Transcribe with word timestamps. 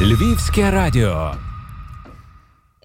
Львівське 0.00 0.70
радіо. 0.70 1.32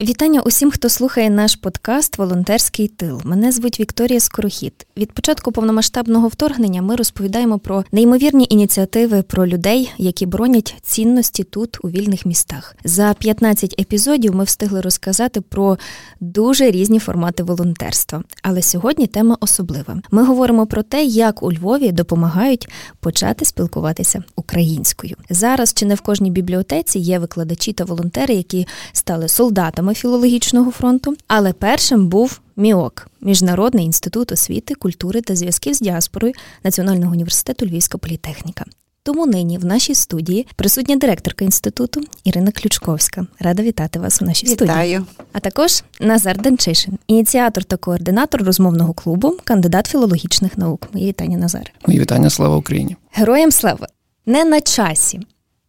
Вітання 0.01 0.41
усім, 0.41 0.71
хто 0.71 0.89
слухає 0.89 1.29
наш 1.29 1.55
подкаст 1.55 2.17
Волонтерський 2.17 2.87
тил. 2.87 3.21
Мене 3.23 3.51
звуть 3.51 3.79
Вікторія 3.79 4.19
Скорохід. 4.19 4.87
Від 4.97 5.11
початку 5.11 5.51
повномасштабного 5.51 6.27
вторгнення 6.27 6.81
ми 6.81 6.95
розповідаємо 6.95 7.59
про 7.59 7.83
неймовірні 7.91 8.47
ініціативи 8.49 9.21
про 9.21 9.47
людей, 9.47 9.91
які 9.97 10.25
бронять 10.25 10.75
цінності 10.81 11.43
тут 11.43 11.77
у 11.85 11.89
вільних 11.89 12.25
містах. 12.25 12.75
За 12.83 13.13
15 13.13 13.75
епізодів 13.79 14.35
ми 14.35 14.43
встигли 14.43 14.81
розказати 14.81 15.41
про 15.41 15.77
дуже 16.19 16.71
різні 16.71 16.99
формати 16.99 17.43
волонтерства. 17.43 18.23
Але 18.41 18.61
сьогодні 18.61 19.07
тема 19.07 19.37
особлива. 19.39 20.01
Ми 20.11 20.23
говоримо 20.23 20.65
про 20.67 20.83
те, 20.83 21.03
як 21.03 21.43
у 21.43 21.53
Львові 21.53 21.91
допомагають 21.91 22.69
почати 22.99 23.45
спілкуватися 23.45 24.23
українською. 24.35 25.15
Зараз 25.29 25.73
чи 25.73 25.85
не 25.85 25.95
в 25.95 26.01
кожній 26.01 26.31
бібліотеці 26.31 26.99
є 26.99 27.19
викладачі 27.19 27.73
та 27.73 27.83
волонтери, 27.83 28.33
які 28.33 28.67
стали 28.93 29.27
солдатами 29.27 29.90
філологічного 29.93 30.71
фронту, 30.71 31.15
але 31.27 31.53
першим 31.53 32.07
був 32.07 32.41
МІОК 32.55 33.07
Міжнародний 33.21 33.85
інститут 33.85 34.31
освіти, 34.31 34.75
культури 34.75 35.21
та 35.21 35.35
зв'язків 35.35 35.73
з 35.73 35.79
діаспорою 35.79 36.33
Національного 36.63 37.11
університету 37.11 37.65
Львівська 37.65 37.97
політехніка. 37.97 38.65
Тому 39.03 39.25
нині 39.25 39.57
в 39.57 39.65
нашій 39.65 39.95
студії 39.95 40.47
присутня 40.55 40.95
директорка 40.95 41.45
інституту 41.45 42.01
Ірина 42.23 42.51
Ключковська. 42.51 43.27
Рада 43.39 43.63
вітати 43.63 43.99
вас 43.99 44.21
у 44.21 44.25
нашій 44.25 44.47
Вітаю. 44.47 44.69
студії. 44.69 45.01
А 45.33 45.39
також 45.39 45.83
Назар 45.99 46.41
Денчишин, 46.41 46.97
ініціатор 47.07 47.63
та 47.63 47.77
координатор 47.77 48.43
розмовного 48.43 48.93
клубу, 48.93 49.37
кандидат 49.43 49.87
філологічних 49.87 50.57
наук. 50.57 50.87
Мої 50.93 51.07
вітання, 51.07 51.37
Назар. 51.37 51.71
Мої 51.87 51.99
вітання, 51.99 52.29
слава 52.29 52.57
Україні. 52.57 52.95
Героям 53.11 53.51
слава 53.51 53.87
не 54.25 54.45
на 54.45 54.61
часі 54.61 55.19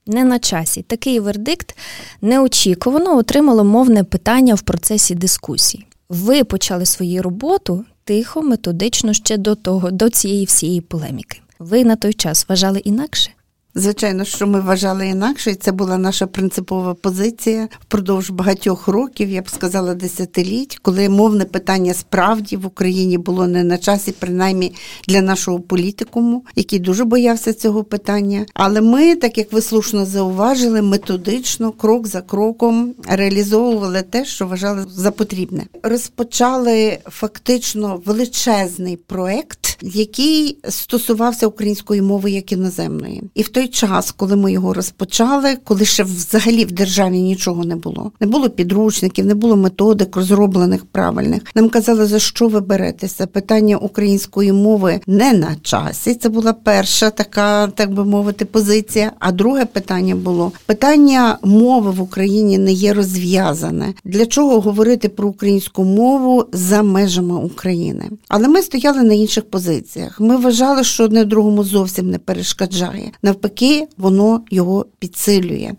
не 0.07 0.25
на 0.25 0.39
часі. 0.39 0.83
Такий 0.83 1.21
вердикт 1.21 1.77
неочікувано 2.21 3.17
отримало 3.17 3.65
мовне 3.65 4.05
питання 4.05 4.55
в 4.55 4.63
процесі 4.63 5.15
дискусії. 5.15 5.87
Ви 6.09 6.45
почали 6.45 6.87
свою 6.87 7.23
роботу 7.23 7.85
тихо, 8.05 8.43
методично 8.43 9.13
ще 9.13 9.37
до 9.37 9.55
того, 9.55 9.91
до 9.91 10.11
цієї 10.11 10.45
всієї 10.45 10.81
полеміки. 10.81 11.41
Ви 11.59 11.85
на 11.85 11.97
той 11.97 12.13
час 12.13 12.47
вважали 12.49 12.79
інакше? 12.79 13.31
Звичайно, 13.75 14.25
що 14.25 14.47
ми 14.47 14.61
вважали 14.61 15.07
інакше, 15.07 15.51
і 15.51 15.55
це 15.55 15.73
була 15.73 15.99
наша 15.99 16.27
принципова 16.27 16.95
позиція 16.95 17.69
впродовж 17.81 18.31
багатьох 18.31 18.89
років, 18.89 19.31
я 19.31 19.43
б 19.43 19.51
сказала, 19.51 19.95
десятиліть, 19.95 20.79
коли 20.83 21.09
мовне 21.09 21.45
питання 21.45 21.95
справді 21.95 22.57
в 22.57 22.67
Україні 22.67 23.19
було 23.19 23.47
не 23.47 23.65
на 23.65 23.79
часі, 23.79 24.15
принаймні 24.19 24.73
для 25.09 25.21
нашого 25.21 25.61
політикуму, 25.61 26.45
який 26.57 26.79
дуже 26.79 27.05
боявся 27.05 27.53
цього 27.53 27.85
питання. 27.85 28.47
Але 28.55 28.81
ми, 28.81 29.17
так 29.17 29.39
як 29.39 29.53
ви 29.53 29.63
слушно 29.63 30.07
зауважили, 30.07 30.83
методично, 30.83 31.73
крок 31.73 32.07
за 32.07 32.21
кроком 32.21 32.95
реалізовували 33.09 34.03
те, 34.03 34.25
що 34.25 34.47
вважали 34.47 34.87
за 34.89 35.11
потрібне. 35.11 35.67
Розпочали 35.83 36.99
фактично 37.07 38.03
величезний 38.05 38.97
проект, 38.97 39.79
який 39.83 40.59
стосувався 40.69 41.47
української 41.47 42.03
мови 42.03 42.31
як 42.31 42.53
іноземної, 42.53 43.23
і 43.35 43.43
в 43.43 43.49
той 43.49 43.62
той 43.63 43.69
час, 43.69 44.11
коли 44.11 44.37
ми 44.37 44.53
його 44.53 44.75
розпочали, 44.75 45.57
коли 45.65 45.85
ще 45.85 46.03
взагалі 46.03 46.65
в 46.65 46.73
державі 46.73 47.19
нічого 47.19 47.65
не 47.65 47.77
було, 47.77 48.13
не 48.21 48.27
було 48.27 48.51
підручників, 48.51 49.27
не 49.27 49.35
було 49.35 49.57
методик 49.57 50.17
розроблених 50.17 50.85
правильних. 50.85 51.43
Нам 51.55 51.69
казали, 51.69 52.07
за 52.07 52.19
що 52.19 52.49
ви 52.49 52.61
беретеся? 52.61 53.27
Питання 53.27 53.77
української 53.77 54.53
мови 54.53 55.01
не 55.07 55.33
на 55.33 55.57
часі. 55.63 56.15
Це 56.15 56.29
була 56.29 56.53
перша 56.53 57.11
така, 57.11 57.67
так 57.67 57.95
би 57.95 58.05
мовити, 58.05 58.45
позиція. 58.45 59.13
А 59.19 59.33
друге 59.33 59.65
питання 59.65 60.15
було 60.15 60.53
питання 60.67 61.39
мови 61.43 61.91
в 61.91 62.01
Україні 62.01 62.59
не 62.59 62.73
є 62.73 62.93
розв'язане. 62.93 63.95
Для 64.05 64.27
чого 64.27 64.61
говорити 64.61 65.09
про 65.09 65.29
українську 65.29 65.85
мову 65.85 66.45
за 66.53 66.83
межами 66.83 67.35
України? 67.35 68.05
Але 68.29 68.49
ми 68.49 68.63
стояли 68.63 69.03
на 69.03 69.15
інших 69.15 69.51
позиціях. 69.51 70.21
Ми 70.21 70.37
вважали, 70.37 70.85
що 70.85 71.05
одне 71.05 71.25
другому 71.25 71.65
зовсім 71.65 72.11
не 72.11 72.19
перешкоджає. 72.19 73.13
Навпаки 73.23 73.52
навпаки, 73.53 73.89
воно 73.97 74.45
його 74.51 74.87
підсилює 74.99 75.75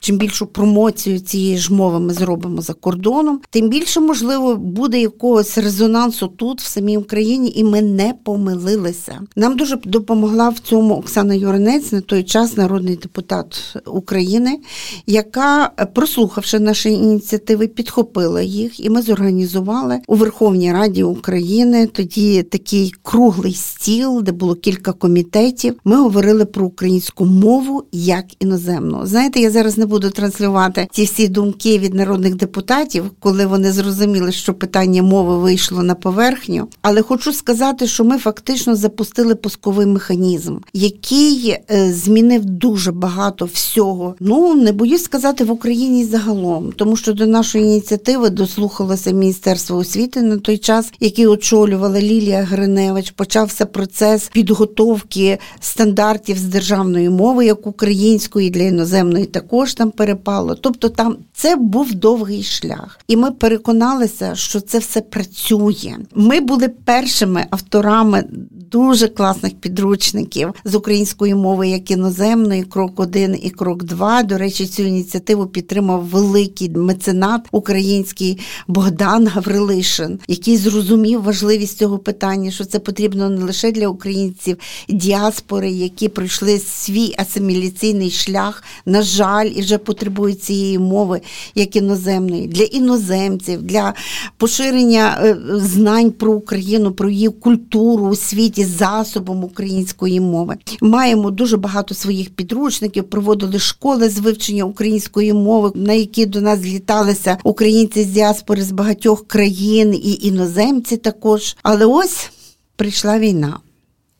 чим 0.00 0.18
більшу 0.18 0.46
промоцію 0.46 1.18
цієї 1.18 1.58
ж 1.58 1.74
мови 1.74 2.00
ми 2.00 2.12
зробимо 2.12 2.62
за 2.62 2.72
кордоном, 2.72 3.40
тим 3.50 3.68
більше, 3.68 4.00
можливо, 4.00 4.56
буде 4.56 5.00
якогось 5.00 5.58
резонансу 5.58 6.28
тут, 6.28 6.60
в 6.60 6.66
самій 6.66 6.96
Україні, 6.96 7.52
і 7.56 7.64
ми 7.64 7.82
не 7.82 8.14
помилилися. 8.24 9.20
Нам 9.36 9.56
дуже 9.56 9.76
допомогла 9.84 10.48
в 10.48 10.58
цьому 10.58 10.94
Оксана 10.94 11.34
Юринець, 11.34 11.92
на 11.92 12.00
той 12.00 12.22
час 12.22 12.56
народний 12.56 12.96
депутат 12.96 13.76
України, 13.86 14.58
яка, 15.06 15.70
прослухавши 15.94 16.58
наші 16.58 16.90
ініціативи, 16.90 17.66
підхопила 17.66 18.42
їх, 18.42 18.80
і 18.80 18.90
ми 18.90 19.02
зорганізували 19.02 20.00
у 20.06 20.14
Верховній 20.14 20.72
Раді 20.72 21.02
України 21.02 21.86
тоді 21.86 22.42
такий 22.42 22.94
круглий 23.02 23.54
стіл, 23.54 24.22
де 24.22 24.32
було 24.32 24.54
кілька 24.54 24.92
комітетів. 24.92 25.74
Ми 25.84 25.96
говорили 25.96 26.44
про 26.44 26.66
українську 26.66 27.24
мову 27.24 27.84
як 27.92 28.24
іноземну. 28.38 29.06
Знаєте, 29.06 29.40
я 29.40 29.50
зараз 29.50 29.78
не 29.78 29.85
буду 29.86 30.06
буду 30.06 30.14
транслювати 30.14 30.88
ці 30.92 31.04
всі 31.04 31.28
думки 31.28 31.78
від 31.78 31.94
народних 31.94 32.34
депутатів, 32.34 33.04
коли 33.20 33.46
вони 33.46 33.72
зрозуміли, 33.72 34.32
що 34.32 34.54
питання 34.54 35.02
мови 35.02 35.38
вийшло 35.38 35.82
на 35.82 35.94
поверхню. 35.94 36.68
Але 36.82 37.02
хочу 37.02 37.32
сказати, 37.32 37.86
що 37.86 38.04
ми 38.04 38.18
фактично 38.18 38.76
запустили 38.76 39.34
пусковий 39.34 39.86
механізм, 39.86 40.56
який 40.72 41.56
е, 41.70 41.92
змінив 41.92 42.44
дуже 42.44 42.92
багато 42.92 43.44
всього. 43.44 44.14
Ну 44.20 44.54
не 44.54 44.72
боюсь 44.72 45.04
сказати 45.04 45.44
в 45.44 45.50
Україні 45.50 46.04
загалом, 46.04 46.72
тому 46.76 46.96
що 46.96 47.12
до 47.12 47.26
нашої 47.26 47.64
ініціативи 47.64 48.30
дослухалося 48.30 49.10
Міністерство 49.10 49.76
освіти 49.76 50.22
на 50.22 50.36
той 50.36 50.58
час, 50.58 50.92
який 51.00 51.26
очолювала 51.26 52.00
Лілія 52.00 52.42
Гриневич. 52.42 53.10
Почався 53.10 53.66
процес 53.66 54.30
підготовки 54.32 55.38
стандартів 55.60 56.38
з 56.38 56.42
державної 56.42 57.10
мови, 57.10 57.46
як 57.46 57.66
української 57.66 58.50
для 58.50 58.62
іноземної, 58.62 59.24
також 59.24 59.74
там 59.76 59.90
перепало. 59.90 60.54
Тобто 60.54 60.88
там 60.88 61.16
це 61.32 61.56
був 61.56 61.94
довгий 61.94 62.42
шлях. 62.42 63.00
І 63.08 63.16
ми 63.16 63.30
переконалися, 63.30 64.34
що 64.34 64.60
це 64.60 64.78
все 64.78 65.00
працює. 65.00 65.96
Ми 66.14 66.40
були 66.40 66.68
першими 66.68 67.46
авторами 67.50 68.24
дуже 68.70 69.08
класних 69.08 69.54
підручників 69.54 70.54
з 70.64 70.74
української 70.74 71.34
мови, 71.34 71.68
як 71.68 71.90
іноземної, 71.90 72.62
крок 72.62 73.00
1 73.00 73.38
і 73.42 73.50
крок 73.50 73.84
2. 73.84 74.22
До 74.22 74.38
речі, 74.38 74.66
цю 74.66 74.82
ініціативу 74.82 75.46
підтримав 75.46 76.04
великий 76.04 76.70
меценат 76.70 77.48
український 77.52 78.38
Богдан 78.68 79.26
Гаврилишин, 79.26 80.18
який 80.28 80.56
зрозумів 80.56 81.22
важливість 81.22 81.78
цього 81.78 81.98
питання, 81.98 82.50
що 82.50 82.64
це 82.64 82.78
потрібно 82.78 83.30
не 83.30 83.44
лише 83.44 83.72
для 83.72 83.88
українців 83.88 84.56
діаспори, 84.88 85.70
які 85.70 86.08
пройшли 86.08 86.58
свій 86.58 87.14
асиміляційний 87.18 88.10
шлях, 88.10 88.62
на 88.86 89.02
жаль, 89.02 89.50
і 89.56 89.62
вже 89.66 89.78
потребують 89.78 90.42
цієї 90.42 90.78
мови 90.78 91.20
як 91.54 91.76
іноземної, 91.76 92.46
для 92.46 92.64
іноземців, 92.64 93.62
для 93.62 93.94
поширення 94.36 95.18
е, 95.22 95.36
знань 95.54 96.10
про 96.10 96.32
Україну, 96.32 96.92
про 96.92 97.10
її 97.10 97.28
культуру 97.28 98.06
у 98.06 98.16
світі 98.16 98.64
засобом 98.64 99.44
української 99.44 100.20
мови. 100.20 100.56
Маємо 100.80 101.30
дуже 101.30 101.56
багато 101.56 101.94
своїх 101.94 102.30
підручників, 102.30 103.04
проводили 103.04 103.58
школи 103.58 104.08
з 104.08 104.18
вивчення 104.18 104.64
української 104.64 105.32
мови, 105.32 105.72
на 105.74 105.92
які 105.92 106.26
до 106.26 106.40
нас 106.40 106.58
зліталися 106.58 107.38
українці 107.44 108.02
з 108.02 108.06
діаспори 108.06 108.62
з 108.62 108.72
багатьох 108.72 109.26
країн 109.26 109.94
і 109.94 110.18
іноземці 110.22 110.96
також. 110.96 111.56
Але 111.62 111.86
ось 111.86 112.30
прийшла 112.76 113.18
війна. 113.18 113.58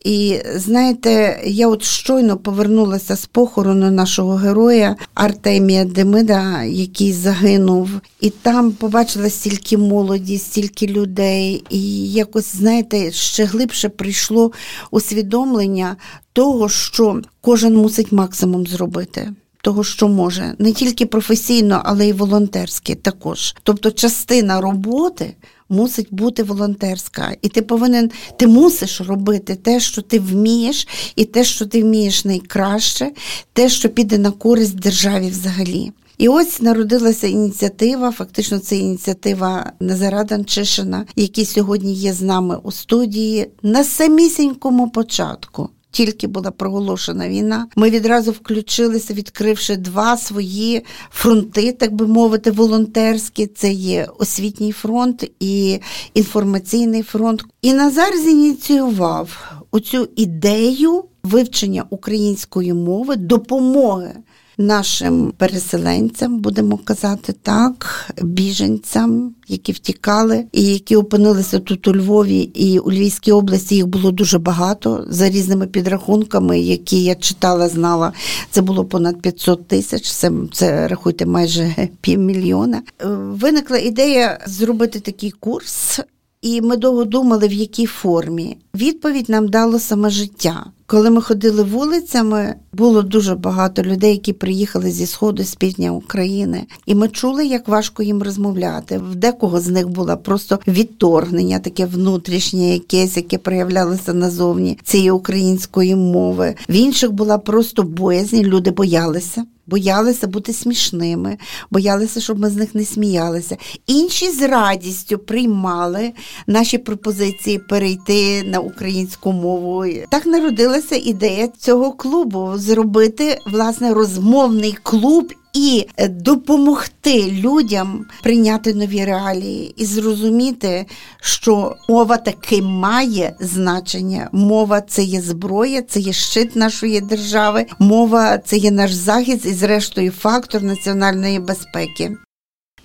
І 0.05 0.41
знаєте, 0.55 1.41
я 1.45 1.69
от 1.69 1.83
щойно 1.83 2.37
повернулася 2.37 3.17
з 3.17 3.27
похорону 3.27 3.91
нашого 3.91 4.35
героя 4.35 4.97
Артемія 5.15 5.85
Демида, 5.85 6.63
який 6.63 7.13
загинув, 7.13 7.91
і 8.21 8.31
там 8.31 8.73
побачила 8.73 9.31
стільки 9.31 9.79
молоді, 9.79 10.39
стільки 10.39 10.87
людей, 10.87 11.65
і 11.71 12.13
якось, 12.13 12.57
знаєте, 12.57 13.13
ще 13.13 13.45
глибше 13.45 13.89
прийшло 13.89 14.53
усвідомлення 14.91 15.97
того, 16.33 16.69
що 16.69 17.23
кожен 17.41 17.75
мусить 17.75 18.13
максимум 18.13 18.67
зробити. 18.67 19.33
Того, 19.63 19.85
що 19.85 20.09
може, 20.09 20.55
не 20.59 20.73
тільки 20.73 21.07
професійно, 21.07 21.83
але 21.85 22.09
й 22.09 22.13
волонтерськи 22.13 22.95
також. 22.95 23.55
Тобто, 23.63 23.91
частина 23.91 24.61
роботи 24.61 25.35
мусить 25.69 26.09
бути 26.11 26.43
волонтерська. 26.43 27.37
І 27.43 27.49
ти 27.49 27.63
повинен, 27.63 28.11
ти 28.37 28.47
мусиш 28.47 29.01
робити 29.01 29.55
те, 29.55 29.81
що 29.81 30.03
ти 30.03 30.19
вмієш, 30.19 30.89
і 31.17 31.25
те, 31.25 31.45
що 31.45 31.67
ти 31.67 31.83
вмієш 31.83 32.25
найкраще, 32.25 33.13
те, 33.53 33.69
що 33.69 33.89
піде 33.89 34.19
на 34.19 34.31
користь 34.31 34.79
державі 34.79 35.29
взагалі. 35.29 35.93
І 36.19 36.29
ось 36.29 36.61
народилася 36.61 37.27
ініціатива. 37.27 38.13
Фактично, 38.13 38.59
це 38.59 38.77
ініціатива 38.77 39.73
Назара 39.81 40.25
Данчишина, 40.25 41.07
який 41.17 41.45
сьогодні 41.45 41.95
є 41.95 42.13
з 42.13 42.23
нами 42.23 42.59
у 42.63 42.73
студії 42.73 43.51
на 43.63 43.85
самісінькому 43.85 44.91
початку 44.91 45.69
тільки 45.97 46.27
була 46.27 46.51
проголошена 46.51 47.29
війна, 47.29 47.67
ми 47.77 47.91
відразу 47.91 48.31
включилися, 48.31 49.15
відкривши 49.15 49.77
два 49.77 50.17
свої 50.17 50.85
фронти, 51.11 51.73
так 51.73 51.95
би 51.95 52.07
мовити, 52.07 52.51
волонтерські. 52.51 53.47
Це 53.47 53.73
є 53.73 54.09
освітній 54.19 54.73
фронт 54.73 55.31
і 55.41 55.81
інформаційний 56.15 57.03
фронт. 57.03 57.45
І 57.63 57.73
Назар 57.73 58.17
зініціював 58.17 59.53
оцю 59.71 60.09
ідею 60.17 61.05
вивчення 61.23 61.85
української 61.91 62.73
мови, 62.73 63.17
допомоги 63.17 64.15
нашим 64.59 65.33
переселенцям, 65.37 66.39
будемо 66.39 66.77
казати 66.77 67.35
так, 67.43 68.11
біженцям, 68.23 69.35
які 69.49 69.73
втікали, 69.73 70.45
і 70.53 70.65
які 70.65 70.97
опинилися 70.97 71.59
тут 71.59 71.89
у 71.89 71.95
Львові 71.95 72.41
і 72.41 72.79
у 72.79 72.93
Львівській 72.93 73.33
області. 73.33 73.75
Їх 73.75 73.87
було 73.87 74.11
дуже 74.11 74.39
багато 74.39 75.07
за 75.09 75.31
різними 75.31 75.67
підрахунками, 75.67 76.61
які 76.61 77.05
я 77.05 77.15
читала, 77.15 77.69
знала. 77.69 78.13
Це 78.51 78.63
було 78.63 78.85
понад 78.85 79.21
500 79.23 79.69
тисяч. 79.69 80.11
Це, 80.11 80.33
це 80.53 80.89
рахуйте 80.89 81.27
майже 81.27 81.89
півмільйона. 82.01 82.83
Е, 83.03 83.07
виникла 83.09 83.79
ідея 83.79 84.39
зробити 84.47 85.01
такий 85.01 85.31
курс. 85.31 86.01
І 86.43 86.61
ми 86.61 86.77
довго 86.77 87.05
думали, 87.05 87.49
в 87.49 87.53
якій 87.53 87.87
формі. 87.87 88.57
Відповідь 88.75 89.29
нам 89.29 89.49
дало 89.49 89.79
саме 89.79 90.11
життя. 90.11 90.67
Коли 90.89 91.11
ми 91.11 91.23
ходили 91.23 91.63
вулицями, 91.63 92.55
було 92.73 93.03
дуже 93.03 93.35
багато 93.35 93.83
людей, 93.83 94.11
які 94.11 94.33
приїхали 94.33 94.91
зі 94.91 95.07
сходу 95.07 95.45
з 95.45 95.55
півдня 95.55 95.91
України, 95.91 96.67
і 96.87 96.95
ми 96.95 97.09
чули, 97.09 97.47
як 97.47 97.69
важко 97.69 98.03
їм 98.03 98.23
розмовляти. 98.23 98.99
В 98.99 99.15
декого 99.15 99.61
з 99.61 99.69
них 99.69 99.89
було 99.89 100.17
просто 100.17 100.59
відторгнення, 100.69 101.59
таке 101.59 101.87
внутрішнє, 101.87 102.73
якесь, 102.73 103.17
яке 103.17 103.39
проявлялося 103.39 104.15
назовні 104.15 104.79
цієї 104.83 105.11
української 105.11 105.97
мови. 105.97 106.55
В 106.69 106.73
інших 106.73 107.13
була 107.13 107.39
просто 107.39 107.83
боязнь, 107.83 108.37
люди 108.37 108.71
боялися 108.71 109.45
боялися 109.67 110.27
бути 110.27 110.53
смішними, 110.53 111.39
боялися, 111.71 112.21
щоб 112.21 112.39
ми 112.39 112.51
з 112.51 112.57
них 112.57 112.75
не 112.75 112.85
сміялися. 112.85 113.57
Інші 113.87 114.31
з 114.31 114.49
радістю 114.49 115.19
приймали 115.19 116.13
наші 116.47 116.79
пропозиції 116.79 117.59
перейти 117.59 118.43
на 118.43 118.61
українську 118.61 119.33
мову. 119.33 119.85
Так 120.11 120.27
народилася 120.27 120.97
ідея 120.97 121.49
цього 121.59 121.93
клубу 121.93 122.53
зробити 122.57 123.39
власне 123.47 123.95
розмовний 123.95 124.77
клуб 124.83 125.33
і 125.57 125.89
допомогти 126.09 127.31
людям 127.31 128.07
прийняти 128.23 128.75
нові 128.75 129.05
реалії 129.05 129.75
і 129.77 129.85
зрозуміти, 129.85 130.87
що 131.21 131.77
мова 131.89 132.17
таки 132.17 132.63
має 132.63 133.37
значення. 133.41 134.29
Мова 134.33 134.81
це 134.81 135.03
є 135.03 135.21
зброя, 135.21 135.83
це 135.83 136.01
є 136.01 136.13
щит 136.13 136.57
нашої 136.57 137.01
держави, 137.01 137.67
мова 137.79 138.39
це 138.39 138.57
є 138.57 138.71
наш 138.71 138.93
захист 138.93 139.47
і, 139.47 139.53
зрештою, 139.53 140.11
фактор 140.11 140.63
національної 140.63 141.39
безпеки. 141.39 142.17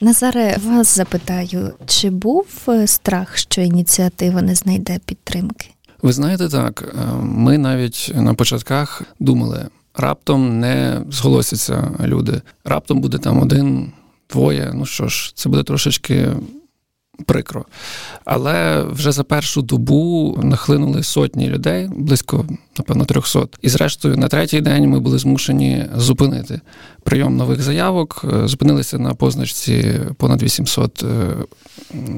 Назаре, 0.01 0.57
вас 0.65 0.95
запитаю, 0.95 1.73
чи 1.85 2.09
був 2.09 2.47
е, 2.68 2.88
страх, 2.88 3.38
що 3.38 3.62
ініціатива 3.62 4.41
не 4.41 4.56
знайде 4.56 5.00
підтримки? 5.06 5.68
Ви 6.01 6.13
знаєте, 6.13 6.50
так 6.50 6.83
е, 6.83 7.06
ми 7.21 7.57
навіть 7.57 8.12
на 8.15 8.33
початках 8.33 9.01
думали 9.19 9.68
раптом 9.95 10.59
не 10.59 11.01
зголосяться 11.09 11.91
люди. 12.03 12.41
Раптом 12.65 13.01
буде 13.01 13.17
там 13.17 13.41
один, 13.41 13.91
двоє. 14.29 14.71
Ну 14.73 14.85
що 14.85 15.07
ж, 15.07 15.31
це 15.35 15.49
буде 15.49 15.63
трошечки 15.63 16.29
прикро. 17.25 17.65
Але 18.25 18.83
вже 18.83 19.11
за 19.11 19.23
першу 19.23 19.61
добу 19.61 20.39
нахлинули 20.43 21.03
сотні 21.03 21.49
людей, 21.49 21.89
близько, 21.95 22.45
напевно, 22.77 23.06
300. 23.06 23.47
І 23.62 23.69
зрештою, 23.69 24.18
на 24.18 24.27
третій 24.27 24.62
день 24.62 24.89
ми 24.89 25.00
були 25.00 25.19
змушені 25.19 25.85
зупинити 25.95 26.62
прийом 27.03 27.38
нових 27.38 27.62
заявок, 27.62 28.25
е, 28.44 28.47
зупинилися 28.47 29.00
на 29.00 29.13
позначці 29.13 30.00
понад 30.18 30.44
800 30.44 31.03
е, 31.03 31.33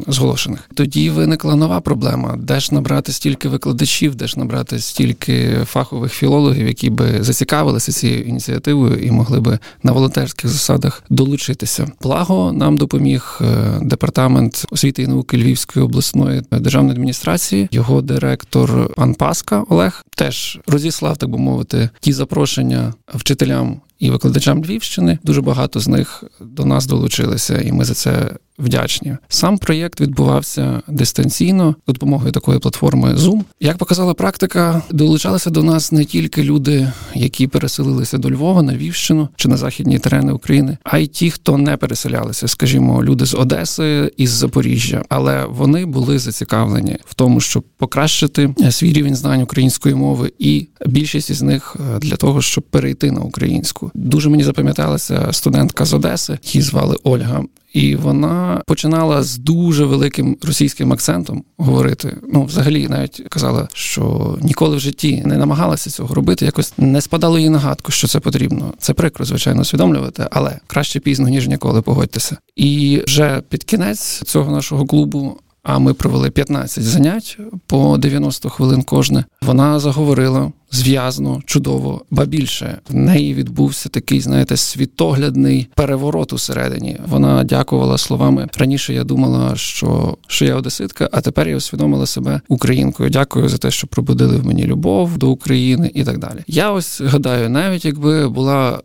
зголошених. 0.07 0.69
Тоді 0.73 1.09
виникла 1.09 1.55
нова 1.55 1.81
проблема: 1.81 2.35
де 2.37 2.59
ж 2.59 2.73
набрати 2.73 3.11
стільки 3.11 3.49
викладачів, 3.49 4.15
де 4.15 4.27
ж 4.27 4.39
набрати 4.39 4.79
стільки 4.79 5.57
фахових 5.65 6.13
філологів, 6.13 6.67
які 6.67 6.89
би 6.89 7.23
зацікавилися 7.23 7.91
цією 7.91 8.23
ініціативою 8.23 9.03
і 9.03 9.11
могли 9.11 9.39
би 9.39 9.59
на 9.83 9.91
волонтерських 9.91 10.49
засадах 10.49 11.03
долучитися. 11.09 11.87
Благо 12.01 12.51
нам 12.51 12.77
допоміг 12.77 13.39
е, 13.41 13.45
департамент 13.81 14.65
освіти 14.71 15.03
і 15.03 15.07
науки 15.07 15.37
Львівської 15.37 15.85
обласної 15.85 16.41
державної 16.51 16.93
адміністрації. 16.93 17.67
Його 17.71 18.01
директор 18.01 18.93
пан 18.95 19.13
Паска 19.13 19.63
Олег 19.69 20.05
теж 20.15 20.42
розіслав, 20.67 21.17
так 21.17 21.29
би 21.29 21.37
мовити, 21.37 21.89
ті 21.99 22.13
запрошення 22.13 22.93
вчителям 23.13 23.81
і 24.03 24.09
викладачам 24.09 24.63
Львівщини. 24.63 25.19
Дуже 25.23 25.41
багато 25.41 25.79
з 25.79 25.87
них 25.87 26.23
до 26.41 26.65
нас 26.65 26.85
долучилися, 26.85 27.61
і 27.61 27.71
ми 27.71 27.85
за 27.85 27.93
це 27.93 28.31
вдячні. 28.59 29.17
Сам 29.27 29.57
проєкт 29.57 30.01
відбувався 30.01 30.81
дистанційно 30.87 31.75
за 31.87 31.93
допомогою 31.93 32.31
такої 32.31 32.59
платформи 32.59 33.13
Zoom. 33.13 33.41
Як 33.59 33.77
показала 33.77 34.13
практика, 34.13 34.81
долучалися 34.91 35.49
до 35.49 35.63
нас 35.63 35.91
не 35.91 36.05
тільки 36.05 36.43
люди, 36.43 36.91
які 37.15 37.47
переселилися 37.47 38.17
до 38.17 38.31
Львова 38.31 38.63
на 38.63 38.73
Львівщину 38.73 39.29
чи 39.35 39.49
на 39.49 39.57
західні 39.57 39.99
терени 39.99 40.31
України, 40.31 40.77
а 40.83 40.97
й 40.97 41.07
ті, 41.07 41.31
хто 41.31 41.57
не 41.57 41.77
переселялися, 41.77 42.47
скажімо, 42.47 43.03
люди 43.03 43.25
з 43.25 43.33
Одеси 43.33 44.11
і 44.17 44.27
з 44.27 44.31
Запоріжжя, 44.31 45.03
але 45.09 45.45
вони 45.49 45.85
були 45.85 46.19
зацікавлені 46.19 46.97
в 47.05 47.13
тому, 47.13 47.39
щоб 47.39 47.63
покращити 47.77 48.55
свій 48.71 48.93
рівень 48.93 49.15
знань 49.15 49.41
української 49.41 49.95
мови, 49.95 50.31
і 50.39 50.67
більшість 50.85 51.29
із 51.29 51.41
них 51.41 51.75
е, 51.95 51.99
для 51.99 52.15
того, 52.15 52.41
щоб 52.41 52.63
перейти 52.63 53.11
на 53.11 53.21
українську. 53.21 53.91
Дуже 53.93 54.29
мені 54.29 54.43
запам'яталася 54.43 55.27
студентка 55.31 55.85
з 55.85 55.93
Одеси, 55.93 56.39
її 56.43 56.61
звали 56.61 56.97
Ольга. 57.03 57.43
І 57.73 57.95
вона 57.95 58.61
починала 58.67 59.23
з 59.23 59.37
дуже 59.37 59.85
великим 59.85 60.37
російським 60.41 60.93
акцентом 60.93 61.43
говорити. 61.57 62.17
Ну, 62.33 62.43
взагалі, 62.43 62.87
навіть 62.87 63.23
казала, 63.29 63.67
що 63.73 64.35
ніколи 64.41 64.75
в 64.77 64.79
житті 64.79 65.23
не 65.25 65.37
намагалася 65.37 65.89
цього 65.89 66.15
робити. 66.15 66.45
Якось 66.45 66.73
не 66.77 67.01
спадало 67.01 67.39
їй 67.39 67.49
нагадку, 67.49 67.91
що 67.91 68.07
це 68.07 68.19
потрібно. 68.19 68.73
Це 68.77 68.93
прикро, 68.93 69.25
звичайно, 69.25 69.61
усвідомлювати, 69.61 70.27
але 70.31 70.59
краще 70.67 70.99
пізно 70.99 71.29
ніж 71.29 71.47
ніколи. 71.47 71.81
Погодьтеся. 71.81 72.37
І 72.55 73.01
вже 73.07 73.41
під 73.49 73.63
кінець 73.63 74.21
цього 74.23 74.51
нашого 74.51 74.85
клубу. 74.85 75.37
А 75.63 75.79
ми 75.79 75.93
провели 75.93 76.29
15 76.29 76.83
занять 76.83 77.37
по 77.67 77.97
90 77.97 78.49
хвилин 78.49 78.83
кожне. 78.83 79.25
Вона 79.41 79.79
заговорила 79.79 80.51
зв'язно, 80.71 81.41
чудово, 81.45 82.05
ба 82.11 82.25
більше 82.25 82.79
в 82.89 82.95
неї 82.95 83.33
відбувся 83.33 83.89
такий, 83.89 84.21
знаєте, 84.21 84.57
світоглядний 84.57 85.67
переворот 85.75 86.33
усередині. 86.33 86.99
Вона 87.07 87.43
дякувала 87.43 87.97
словами. 87.97 88.47
Раніше 88.57 88.93
я 88.93 89.03
думала, 89.03 89.55
що 89.55 90.17
що 90.27 90.45
я 90.45 90.55
одеситка, 90.55 91.09
а 91.11 91.21
тепер 91.21 91.49
я 91.49 91.57
усвідомила 91.57 92.05
себе 92.05 92.41
українкою. 92.47 93.09
Дякую 93.09 93.49
за 93.49 93.57
те, 93.57 93.71
що 93.71 93.87
пробудили 93.87 94.37
в 94.37 94.45
мені 94.45 94.65
любов 94.65 95.17
до 95.17 95.29
України 95.29 95.91
і 95.93 96.03
так 96.03 96.17
далі. 96.17 96.39
Я 96.47 96.71
ось 96.71 97.01
гадаю, 97.01 97.49
навіть 97.49 97.85
якби 97.85 98.29
була, 98.29 98.81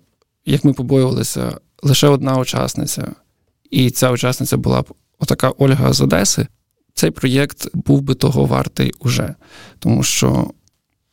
як 0.46 0.64
ми 0.64 0.72
побоювалися, 0.72 1.52
лише 1.82 2.08
одна 2.08 2.38
учасниця, 2.38 3.12
і 3.70 3.90
ця 3.90 4.10
учасниця 4.10 4.56
була 4.56 4.82
б 4.82 4.86
отака 5.18 5.52
Ольга 5.58 5.92
з 5.92 6.00
Одеси. 6.00 6.46
Цей 6.98 7.10
проєкт 7.10 7.68
був 7.74 8.00
би 8.00 8.14
того 8.14 8.44
вартий 8.44 8.92
уже, 9.00 9.34
тому 9.78 10.02
що 10.02 10.50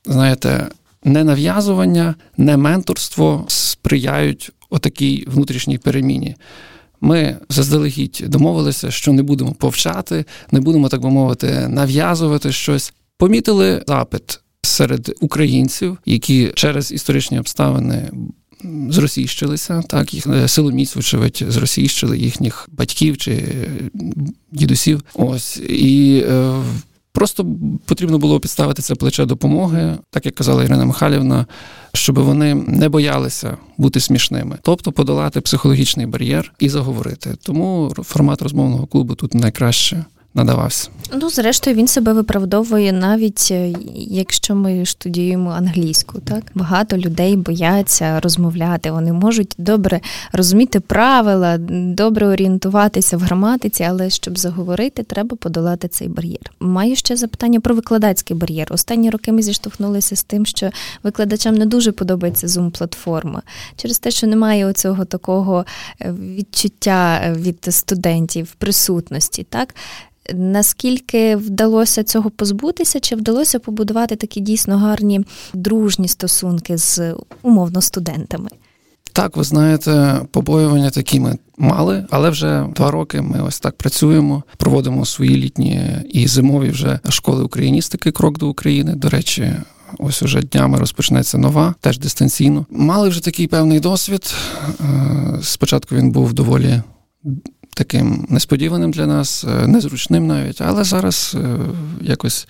знаєте, 0.06 0.68
не 1.04 1.24
нав'язування, 1.24 2.16
не 2.38 2.58
менторство 2.58 3.46
сприяють 3.48 4.52
отакій 4.70 5.26
внутрішній 5.28 5.78
переміні. 5.78 6.36
Ми 7.02 7.38
заздалегідь 7.50 8.24
домовилися, 8.28 8.92
що 8.92 9.14
не 9.14 9.24
будемо 9.24 9.54
повчати, 9.54 10.26
не 10.52 10.60
будемо, 10.62 10.90
так 10.90 11.02
би 11.02 11.10
мовити, 11.10 11.68
нав'язувати 11.68 12.52
щось. 12.52 12.94
Помітили 13.18 13.84
запит 13.88 14.40
серед 14.62 15.16
українців, 15.22 15.98
які 16.06 16.52
через 16.56 16.92
історичні 16.92 17.40
обставини 17.40 18.12
зросійщилися, 18.90 19.82
так 19.82 20.14
їх 20.14 20.28
е, 20.28 20.48
силоміць, 20.48 20.96
вочевидь, 20.96 21.44
зросійщили 21.48 22.18
їхніх 22.18 22.70
батьків 22.72 23.18
чи 23.18 23.44
дідусів. 24.52 25.02
Ось 25.14 25.58
і. 25.58 26.24
Е, 26.30 26.62
Просто 27.16 27.46
потрібно 27.86 28.18
було 28.18 28.40
підставити 28.40 28.82
це 28.82 28.96
плече 28.96 29.26
допомоги, 29.26 29.98
так 30.10 30.26
як 30.26 30.36
казала 30.36 30.64
Ірина 30.64 30.86
Михайлівна, 30.86 31.46
щоб 31.94 32.20
вони 32.20 32.56
не 32.56 32.90
боялися 32.90 33.58
бути 33.78 34.00
смішними, 34.00 34.58
тобто 34.62 34.92
подолати 34.92 35.42
психологічний 35.42 36.06
бар'єр 36.06 36.54
і 36.60 36.70
заговорити. 36.70 37.36
Тому 37.44 37.94
формат 38.04 38.42
розмовного 38.42 38.88
клубу 38.88 39.16
тут 39.16 39.34
найкраще 39.34 40.06
надавався. 40.36 40.90
Ну, 41.14 41.30
зрештою, 41.30 41.76
він 41.76 41.88
себе 41.88 42.14
виправдовує 42.14 42.92
навіть 42.92 43.48
е, 43.52 43.74
якщо 43.96 44.56
ми 44.56 44.86
студіюємо 44.86 45.50
англійську. 45.50 46.20
Так 46.20 46.44
багато 46.56 46.98
людей 46.98 47.36
бояться 47.36 48.20
розмовляти. 48.20 48.92
Вони 48.92 49.14
можуть 49.14 49.56
добре 49.58 50.00
розуміти 50.32 50.80
правила, 50.80 51.58
добре 51.58 52.28
орієнтуватися 52.28 53.18
в 53.18 53.20
граматиці, 53.20 53.84
але 53.84 54.10
щоб 54.10 54.38
заговорити, 54.38 55.04
треба 55.04 55.38
подолати 55.38 55.88
цей 55.88 56.08
бар'єр. 56.08 56.52
Маю 56.60 56.96
ще 56.96 57.16
запитання 57.16 57.60
про 57.60 57.76
викладацький 57.76 58.38
бар'єр. 58.38 58.68
Останні 58.72 59.10
роки 59.10 59.32
ми 59.32 59.42
зіштовхнулися 59.42 60.16
з 60.16 60.24
тим, 60.24 60.46
що 60.46 60.70
викладачам 61.04 61.56
не 61.56 61.66
дуже 61.66 61.92
подобається 61.92 62.48
zoom 62.48 62.72
платформа 62.72 63.42
через 63.76 64.00
те, 64.00 64.12
що 64.12 64.28
немає 64.28 64.66
оцього 64.66 65.06
такого 65.06 65.66
е, 66.02 66.12
відчуття 66.12 67.22
е, 67.24 67.34
від 67.34 67.68
студентів 67.70 68.56
присутності, 68.58 69.44
так. 69.50 69.76
Наскільки 70.34 71.36
вдалося 71.36 72.04
цього 72.04 72.30
позбутися, 72.30 73.00
чи 73.00 73.16
вдалося 73.16 73.60
побудувати 73.60 74.16
такі 74.16 74.42
дійсно 74.42 74.78
гарні 74.78 75.26
дружні 75.54 76.08
стосунки 76.08 76.78
з 76.78 77.16
умовно 77.42 77.82
студентами? 77.82 78.50
Так, 79.14 79.38
ви 79.38 79.44
знаєте, 79.44 80.22
побоювання 80.32 80.90
такі 80.90 81.20
ми 81.20 81.38
мали, 81.58 82.06
але 82.10 82.30
вже 82.30 82.66
два 82.76 82.92
роки 82.92 83.22
ми 83.22 83.42
ось 83.42 83.60
так 83.60 83.78
працюємо, 83.78 84.44
проводимо 84.58 85.06
свої 85.06 85.38
літні 85.38 85.82
і 86.10 86.28
зимові 86.28 86.70
вже 86.70 87.00
школи 87.10 87.44
україністики 87.44 88.12
Крок 88.12 88.38
до 88.38 88.48
України. 88.48 88.96
До 88.96 89.10
речі, 89.10 89.54
ось 90.00 90.24
уже 90.24 90.42
днями 90.42 90.78
розпочнеться 90.78 91.38
нова, 91.38 91.76
теж 91.82 92.00
дистанційно. 92.00 92.66
Мали 92.70 93.10
вже 93.10 93.24
такий 93.24 93.48
певний 93.48 93.80
досвід. 93.80 94.34
Е, 94.80 95.40
спочатку 95.42 95.96
він 95.96 96.12
був 96.12 96.34
доволі 96.34 96.82
таким 97.76 98.28
несподіваним 98.30 98.92
для 98.92 99.06
нас, 99.06 99.44
е, 99.44 99.68
незручним 99.68 100.28
навіть, 100.28 100.62
але 100.62 100.84
зараз 100.84 101.38
е, 101.40 101.58
якось 102.02 102.48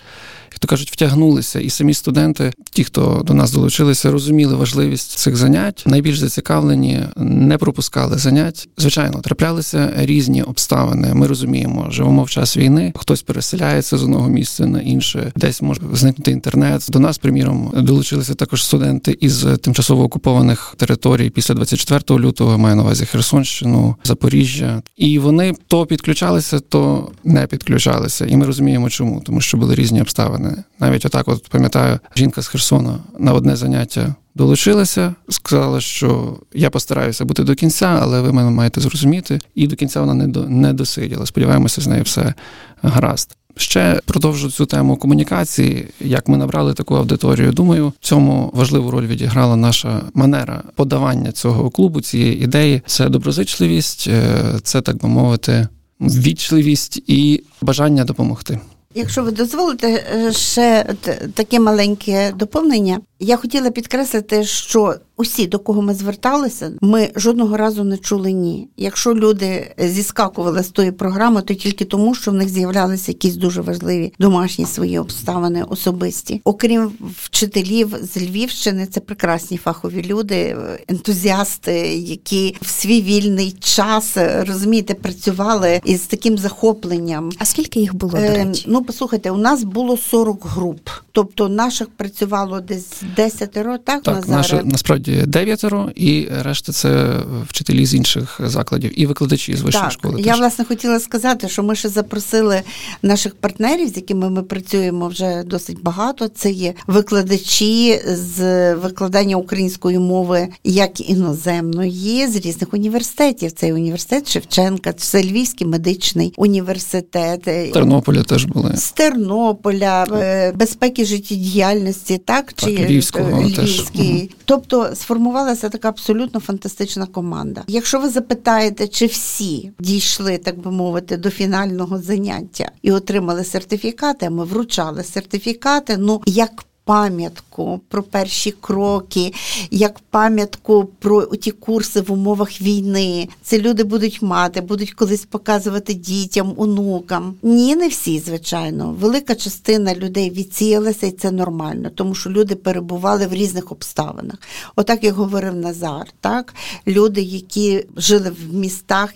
як 0.56 0.60
то 0.60 0.68
кажуть, 0.68 0.90
втягнулися, 0.90 1.60
і 1.60 1.70
самі 1.70 1.94
студенти, 1.94 2.52
ті, 2.70 2.84
хто 2.84 3.22
до 3.26 3.34
нас 3.34 3.52
долучилися, 3.52 4.10
розуміли 4.10 4.54
важливість 4.54 5.10
цих 5.10 5.36
занять. 5.36 5.84
Найбільш 5.86 6.18
зацікавлені, 6.18 7.00
не 7.16 7.58
пропускали 7.58 8.18
занять. 8.18 8.68
Звичайно, 8.76 9.20
траплялися 9.20 9.92
різні 9.96 10.42
обставини. 10.42 11.14
Ми 11.14 11.26
розуміємо, 11.26 11.90
живемо 11.90 12.22
в 12.22 12.30
час 12.30 12.56
війни. 12.56 12.92
Хтось 12.96 13.22
переселяється 13.22 13.98
з 13.98 14.02
одного 14.02 14.28
місця 14.28 14.66
на 14.66 14.80
інше, 14.80 15.32
десь 15.36 15.62
може 15.62 15.80
зникнути 15.92 16.30
інтернет. 16.30 16.86
До 16.90 17.00
нас, 17.00 17.18
приміром, 17.18 17.72
долучилися 17.76 18.34
також 18.34 18.64
студенти 18.64 19.18
із 19.20 19.46
тимчасово 19.60 20.04
окупованих 20.04 20.74
територій 20.76 21.30
після 21.30 21.54
24 21.54 22.20
лютого. 22.20 22.58
Маю 22.58 22.76
на 22.76 22.82
увазі 22.82 23.06
Херсонщину, 23.06 23.96
Запоріжжя, 24.04 24.82
і 24.96 25.15
вони 25.18 25.54
то 25.68 25.86
підключалися, 25.86 26.60
то 26.60 27.10
не 27.24 27.46
підключалися. 27.46 28.26
І 28.26 28.36
ми 28.36 28.46
розуміємо, 28.46 28.90
чому 28.90 29.20
тому, 29.20 29.40
що 29.40 29.56
були 29.56 29.74
різні 29.74 30.00
обставини. 30.00 30.64
Навіть 30.80 31.06
отак, 31.06 31.28
от 31.28 31.48
пам'ятаю, 31.48 31.98
жінка 32.16 32.42
з 32.42 32.48
Херсона 32.48 32.98
на 33.18 33.32
одне 33.32 33.56
заняття 33.56 34.14
долучилася, 34.34 35.14
сказала, 35.28 35.80
що 35.80 36.38
я 36.54 36.70
постараюся 36.70 37.24
бути 37.24 37.44
до 37.44 37.54
кінця, 37.54 37.98
але 38.02 38.20
ви 38.20 38.32
мене 38.32 38.50
маєте 38.50 38.80
зрозуміти. 38.80 39.40
І 39.54 39.66
до 39.66 39.76
кінця 39.76 40.00
вона 40.00 40.14
не 40.14 40.26
до 40.26 40.48
не 40.48 40.72
досиділа. 40.72 41.26
Сподіваємося, 41.26 41.80
з 41.80 41.86
нею 41.86 42.02
все 42.02 42.34
гаразд. 42.82 43.36
Ще 43.56 44.00
продовжу 44.04 44.50
цю 44.50 44.66
тему 44.66 44.96
комунікації. 44.96 45.88
Як 46.00 46.28
ми 46.28 46.36
набрали 46.36 46.74
таку 46.74 46.94
аудиторію, 46.94 47.52
думаю, 47.52 47.88
в 48.00 48.06
цьому 48.06 48.50
важливу 48.54 48.90
роль 48.90 49.06
відіграла 49.06 49.56
наша 49.56 50.02
манера 50.14 50.62
подавання 50.74 51.32
цього 51.32 51.70
клубу, 51.70 52.00
цієї 52.00 52.42
ідеї. 52.42 52.82
Це 52.86 53.08
доброзичливість, 53.08 54.08
е, 54.08 54.42
це 54.62 54.80
так 54.80 55.02
би 55.02 55.08
мовити, 55.08 55.68
ввічливість 56.00 57.02
і 57.06 57.42
бажання 57.62 58.04
допомогти. 58.04 58.60
Якщо 58.94 59.22
ви 59.22 59.30
дозволите 59.30 60.04
е, 60.14 60.32
ще 60.32 60.94
таке 61.34 61.60
маленьке 61.60 62.32
доповнення, 62.38 63.00
я 63.18 63.36
хотіла 63.36 63.70
підкреслити, 63.70 64.44
що 64.44 64.94
усі, 65.16 65.46
до 65.46 65.58
кого 65.58 65.82
ми 65.82 65.94
зверталися, 65.94 66.72
ми 66.80 67.10
жодного 67.16 67.56
разу 67.56 67.84
не 67.84 67.98
чули 67.98 68.32
ні. 68.32 68.68
Якщо 68.76 69.14
люди 69.14 69.74
зіскакували 69.78 70.62
з 70.62 70.68
тої 70.68 70.92
програми, 70.92 71.42
то 71.42 71.54
тільки 71.54 71.84
тому, 71.84 72.14
що 72.14 72.30
в 72.30 72.34
них 72.34 72.48
з'являлися 72.48 73.10
якісь 73.10 73.36
дуже 73.36 73.60
важливі 73.60 74.12
домашні 74.18 74.66
свої 74.66 74.98
обставини 74.98 75.64
особисті. 75.68 76.40
Окрім 76.44 76.92
вчителів 77.22 77.96
з 78.02 78.16
Львівщини, 78.16 78.86
це 78.86 79.00
прекрасні 79.00 79.56
фахові 79.56 80.02
люди, 80.02 80.56
ентузіасти, 80.88 81.72
які 81.96 82.56
в 82.62 82.68
свій 82.68 83.02
вільний 83.02 83.52
час 83.60 84.16
розумієте, 84.16 84.94
працювали 84.94 85.80
із 85.84 86.00
таким 86.00 86.38
захопленням. 86.38 87.30
А 87.38 87.44
скільки 87.44 87.80
їх 87.80 87.94
було? 87.94 88.12
до 88.12 88.18
ем, 88.18 88.48
речі? 88.48 88.64
Ну 88.68 88.84
послухайте, 88.84 89.30
у 89.30 89.36
нас 89.36 89.62
було 89.64 89.96
40 89.96 90.46
груп, 90.46 90.88
тобто 91.12 91.48
наших 91.48 91.88
працювало 91.88 92.60
десь 92.60 93.02
десятеро. 93.16 93.78
Так, 93.78 94.02
так 94.02 94.28
наше 94.28 94.62
насправді 94.64 95.22
дев'ятеро, 95.26 95.90
і 95.94 96.28
решта 96.42 96.72
це 96.72 97.20
вчителі 97.48 97.86
з 97.86 97.94
інших 97.94 98.40
закладів 98.44 99.00
і 99.00 99.06
викладачі 99.06 99.56
з 99.56 99.60
вищої 99.62 99.84
так, 99.84 99.92
школи. 99.92 100.20
Я 100.20 100.32
теж. 100.32 100.40
власне 100.40 100.64
хотіла 100.64 101.00
сказати, 101.00 101.48
що 101.48 101.62
ми 101.62 101.76
ще 101.76 101.88
запросили 101.88 102.62
наших 103.02 103.34
партнерів, 103.34 103.88
з 103.88 103.96
якими 103.96 104.30
ми 104.30 104.42
працюємо 104.42 105.08
вже 105.08 105.42
досить 105.46 105.82
багато. 105.82 106.28
Це 106.28 106.50
є 106.50 106.74
викладачі 106.86 108.00
з 108.06 108.74
викладання 108.74 109.36
української 109.36 109.98
мови 109.98 110.48
як 110.64 111.10
іноземної 111.10 112.26
з 112.26 112.36
різних 112.36 112.74
університетів. 112.74 113.52
Це 113.52 113.72
університет 113.72 114.30
Шевченка, 114.30 114.92
це 114.92 115.22
Львівський 115.22 115.66
медичний 115.66 116.34
університет. 116.36 117.42
Тернополя 117.72 118.22
теж 118.22 118.44
були 118.44 118.76
з 118.76 118.90
Тернополя, 118.90 120.06
е, 120.12 120.52
безпеки 120.52 121.04
життєдіяльності, 121.04 122.18
так, 122.18 122.52
так 122.52 122.68
чи 122.68 122.95
Львівського 122.96 123.42
Львівський. 123.42 124.20
Теж. 124.26 124.36
Тобто 124.44 124.94
сформувалася 124.94 125.68
така 125.68 125.88
абсолютно 125.88 126.40
фантастична 126.40 127.06
команда. 127.06 127.64
Якщо 127.66 128.00
ви 128.00 128.08
запитаєте, 128.08 128.88
чи 128.88 129.06
всі 129.06 129.72
дійшли, 129.78 130.38
так 130.38 130.58
би 130.58 130.70
мовити, 130.70 131.16
до 131.16 131.30
фінального 131.30 131.98
заняття 131.98 132.70
і 132.82 132.92
отримали 132.92 133.44
сертифікати, 133.44 134.30
ми 134.30 134.44
вручали 134.44 135.04
сертифікати. 135.04 135.96
Ну 135.96 136.22
як 136.26 136.64
пам'ятку 136.86 137.80
про 137.88 138.02
перші 138.02 138.50
кроки, 138.50 139.32
як 139.70 139.98
пам'ятку 140.10 140.84
про 140.84 141.26
ті 141.26 141.50
курси 141.50 142.00
в 142.00 142.12
умовах 142.12 142.60
війни. 142.60 143.28
Це 143.42 143.58
люди 143.58 143.84
будуть 143.84 144.22
мати, 144.22 144.60
будуть 144.60 144.92
колись 144.92 145.24
показувати 145.24 145.94
дітям, 145.94 146.54
онукам. 146.56 147.34
Ні, 147.42 147.76
не 147.76 147.88
всі, 147.88 148.18
звичайно. 148.18 148.96
Велика 149.00 149.34
частина 149.34 149.94
людей 149.94 150.30
відсіялася, 150.30 151.06
і 151.06 151.10
це 151.10 151.30
нормально, 151.30 151.90
тому 151.94 152.14
що 152.14 152.30
люди 152.30 152.54
перебували 152.54 153.26
в 153.26 153.32
різних 153.32 153.72
обставинах. 153.72 154.36
Отак 154.76 155.04
як 155.04 155.14
говорив 155.14 155.54
Назар, 155.54 156.06
так 156.20 156.54
люди, 156.86 157.22
які 157.22 157.84
жили 157.96 158.30
в 158.30 158.54
містах 158.54 159.10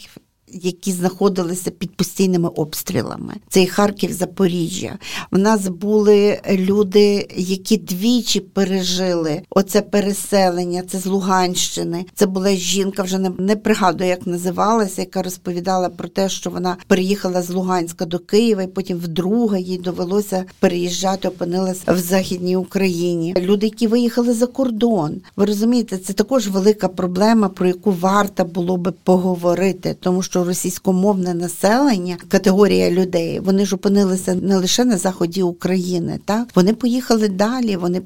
які 0.52 0.92
знаходилися 0.92 1.70
під 1.70 1.96
постійними 1.96 2.48
обстрілами. 2.48 3.34
Це 3.48 3.62
і 3.62 3.66
Харків, 3.66 4.12
Запоріжжя. 4.12 4.98
В 5.30 5.38
нас 5.38 5.68
були 5.68 6.40
люди, 6.50 7.28
які 7.36 7.76
двічі 7.76 8.40
пережили 8.40 9.42
оце 9.50 9.82
переселення. 9.82 10.82
Це 10.82 10.98
з 10.98 11.06
Луганщини. 11.06 12.04
Це 12.14 12.26
була 12.26 12.50
жінка, 12.50 13.02
вже 13.02 13.18
не, 13.18 13.30
не 13.38 13.56
пригадую, 13.56 14.10
як 14.10 14.26
називалася, 14.26 15.00
яка 15.00 15.22
розповідала 15.22 15.88
про 15.88 16.08
те, 16.08 16.28
що 16.28 16.50
вона 16.50 16.76
переїхала 16.86 17.42
з 17.42 17.50
Луганська 17.50 18.04
до 18.04 18.18
Києва, 18.18 18.62
і 18.62 18.66
потім 18.66 18.98
вдруге 18.98 19.60
їй 19.60 19.78
довелося 19.78 20.44
переїжджати, 20.58 21.28
опинилася 21.28 21.92
в 21.92 21.98
Західній 21.98 22.56
Україні. 22.56 23.34
Люди, 23.38 23.66
які 23.66 23.86
виїхали 23.86 24.32
за 24.32 24.46
кордон. 24.46 25.20
Ви 25.36 25.44
розумієте, 25.44 25.98
це 25.98 26.12
також 26.12 26.48
велика 26.48 26.88
проблема, 26.88 27.48
про 27.48 27.66
яку 27.66 27.92
варто 27.92 28.44
було 28.44 28.76
би 28.76 28.92
поговорити, 28.92 29.96
тому 30.00 30.22
що 30.22 30.39
що 30.40 30.44
російськомовне 30.44 31.34
населення, 31.34 32.16
категорія 32.28 32.90
людей, 32.90 33.40
вони 33.40 33.66
ж 33.66 33.74
опинилися 33.74 34.34
не 34.34 34.56
лише 34.56 34.84
на 34.84 34.96
заході 34.96 35.42
України, 35.42 36.20
так 36.24 36.48
вони 36.54 36.74
поїхали 36.74 37.28
далі. 37.28 37.76
Вони 37.76 38.00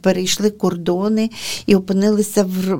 перейшли 0.00 0.50
кордони 0.50 1.30
і 1.66 1.76
опинилися 1.76 2.44
в, 2.44 2.74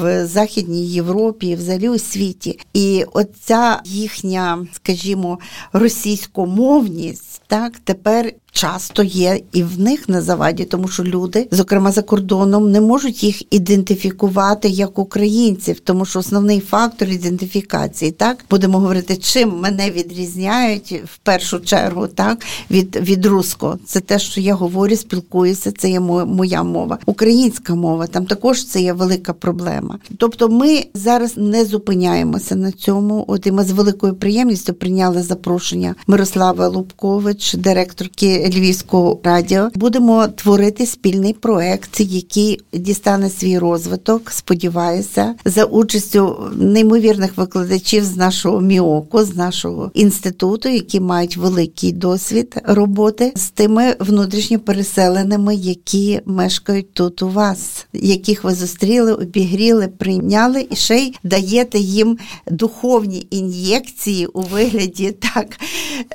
в 0.00 0.26
Західній 0.26 0.86
Європі, 0.86 1.54
взагалі 1.54 1.88
у 1.88 1.98
світі. 1.98 2.58
І 2.74 3.04
оця 3.12 3.80
їхня, 3.84 4.66
скажімо, 4.72 5.38
російськомовність 5.72 7.42
так 7.46 7.72
тепер 7.84 8.32
часто 8.56 9.02
є 9.02 9.40
і 9.52 9.62
в 9.62 9.80
них 9.80 10.08
на 10.08 10.22
заваді, 10.22 10.64
тому 10.64 10.88
що 10.88 11.04
люди, 11.04 11.48
зокрема 11.50 11.92
за 11.92 12.02
кордоном, 12.02 12.72
не 12.72 12.80
можуть 12.80 13.24
їх 13.24 13.54
ідентифікувати 13.54 14.68
як 14.68 14.98
українців, 14.98 15.80
тому 15.80 16.04
що 16.04 16.18
основний 16.18 16.60
фактор 16.60 17.08
ідентифікації, 17.08 18.10
так 18.10 18.44
будемо 18.50 18.78
говорити, 18.78 19.16
чим 19.16 19.60
мене 19.60 19.90
відрізняють 19.90 21.02
в 21.14 21.18
першу 21.18 21.60
чергу, 21.60 22.06
так 22.06 22.44
від 22.70 22.96
від 22.96 23.26
руського. 23.26 23.78
Це 23.86 24.00
те, 24.00 24.18
що 24.18 24.40
я 24.40 24.54
говорю, 24.54 24.96
спілкуюся. 24.96 25.72
Це 25.72 25.90
є 25.90 26.00
моя 26.00 26.62
мова, 26.62 26.98
українська 27.06 27.74
мова. 27.74 28.06
Там 28.06 28.26
також 28.26 28.64
це 28.64 28.80
є 28.80 28.92
велика 28.92 29.32
проблема. 29.32 29.98
Тобто, 30.18 30.48
ми 30.48 30.84
зараз 30.94 31.36
не 31.36 31.64
зупиняємося 31.64 32.56
на 32.56 32.72
цьому. 32.72 33.24
От 33.28 33.46
і 33.46 33.52
ми 33.52 33.64
з 33.64 33.70
великою 33.70 34.14
приємністю 34.14 34.74
прийняли 34.74 35.22
запрошення 35.22 35.94
Мирослава 36.06 36.68
Лубкович, 36.68 37.54
директорки 37.54 38.45
Львівського 38.48 39.20
радіо. 39.24 39.70
Будемо 39.74 40.26
творити 40.26 40.86
спільний 40.86 41.32
проект, 41.32 42.00
який 42.00 42.60
дістане 42.72 43.30
свій 43.30 43.58
розвиток. 43.58 44.30
Сподіваюся, 44.30 45.34
за 45.44 45.64
участю 45.64 46.50
неймовірних 46.56 47.36
викладачів 47.36 48.04
з 48.04 48.16
нашого 48.16 48.60
міоку, 48.60 49.22
з 49.22 49.36
нашого 49.36 49.90
інституту, 49.94 50.68
які 50.68 51.00
мають 51.00 51.36
великий 51.36 51.92
досвід 51.92 52.60
роботи 52.64 53.32
з 53.36 53.50
тими 53.50 53.96
внутрішньо 54.00 54.58
переселеними, 54.58 55.54
які 55.54 56.20
мешкають 56.26 56.92
тут 56.92 57.22
у 57.22 57.28
вас, 57.28 57.86
яких 57.92 58.44
ви 58.44 58.54
зустріли, 58.54 59.12
обігріли, 59.12 59.88
прийняли 59.88 60.66
і 60.70 60.76
ще 60.76 60.96
й 60.96 61.14
даєте 61.22 61.78
їм 61.78 62.18
духовні 62.50 63.26
ін'єкції 63.30 64.26
у 64.26 64.40
вигляді 64.40 65.14
так 65.34 65.46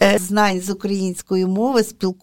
е, 0.02 0.20
знань 0.28 0.62
з 0.62 0.70
української 0.70 1.46
мови, 1.46 1.84
спілкування, 1.84 2.21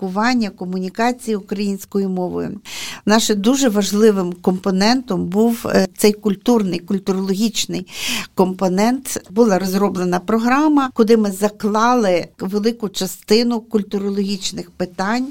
комунікації 0.57 1.37
українською 1.37 2.09
мовою. 2.09 2.61
Наше 3.07 3.35
дуже 3.35 3.69
важливим 3.69 4.33
компонентом 4.33 5.27
був 5.27 5.67
е, 5.67 5.89
цей 5.97 6.13
культурний, 6.13 6.79
культурологічний 6.79 7.87
компонент. 8.35 9.23
Була 9.31 9.59
розроблена 9.59 10.21
програма, 10.21 10.91
куди 10.95 11.17
ми 11.17 11.31
заклали 11.31 12.29
велику 12.39 12.89
частину 12.89 13.61
культурологічних 13.61 14.71
питань, 14.71 15.27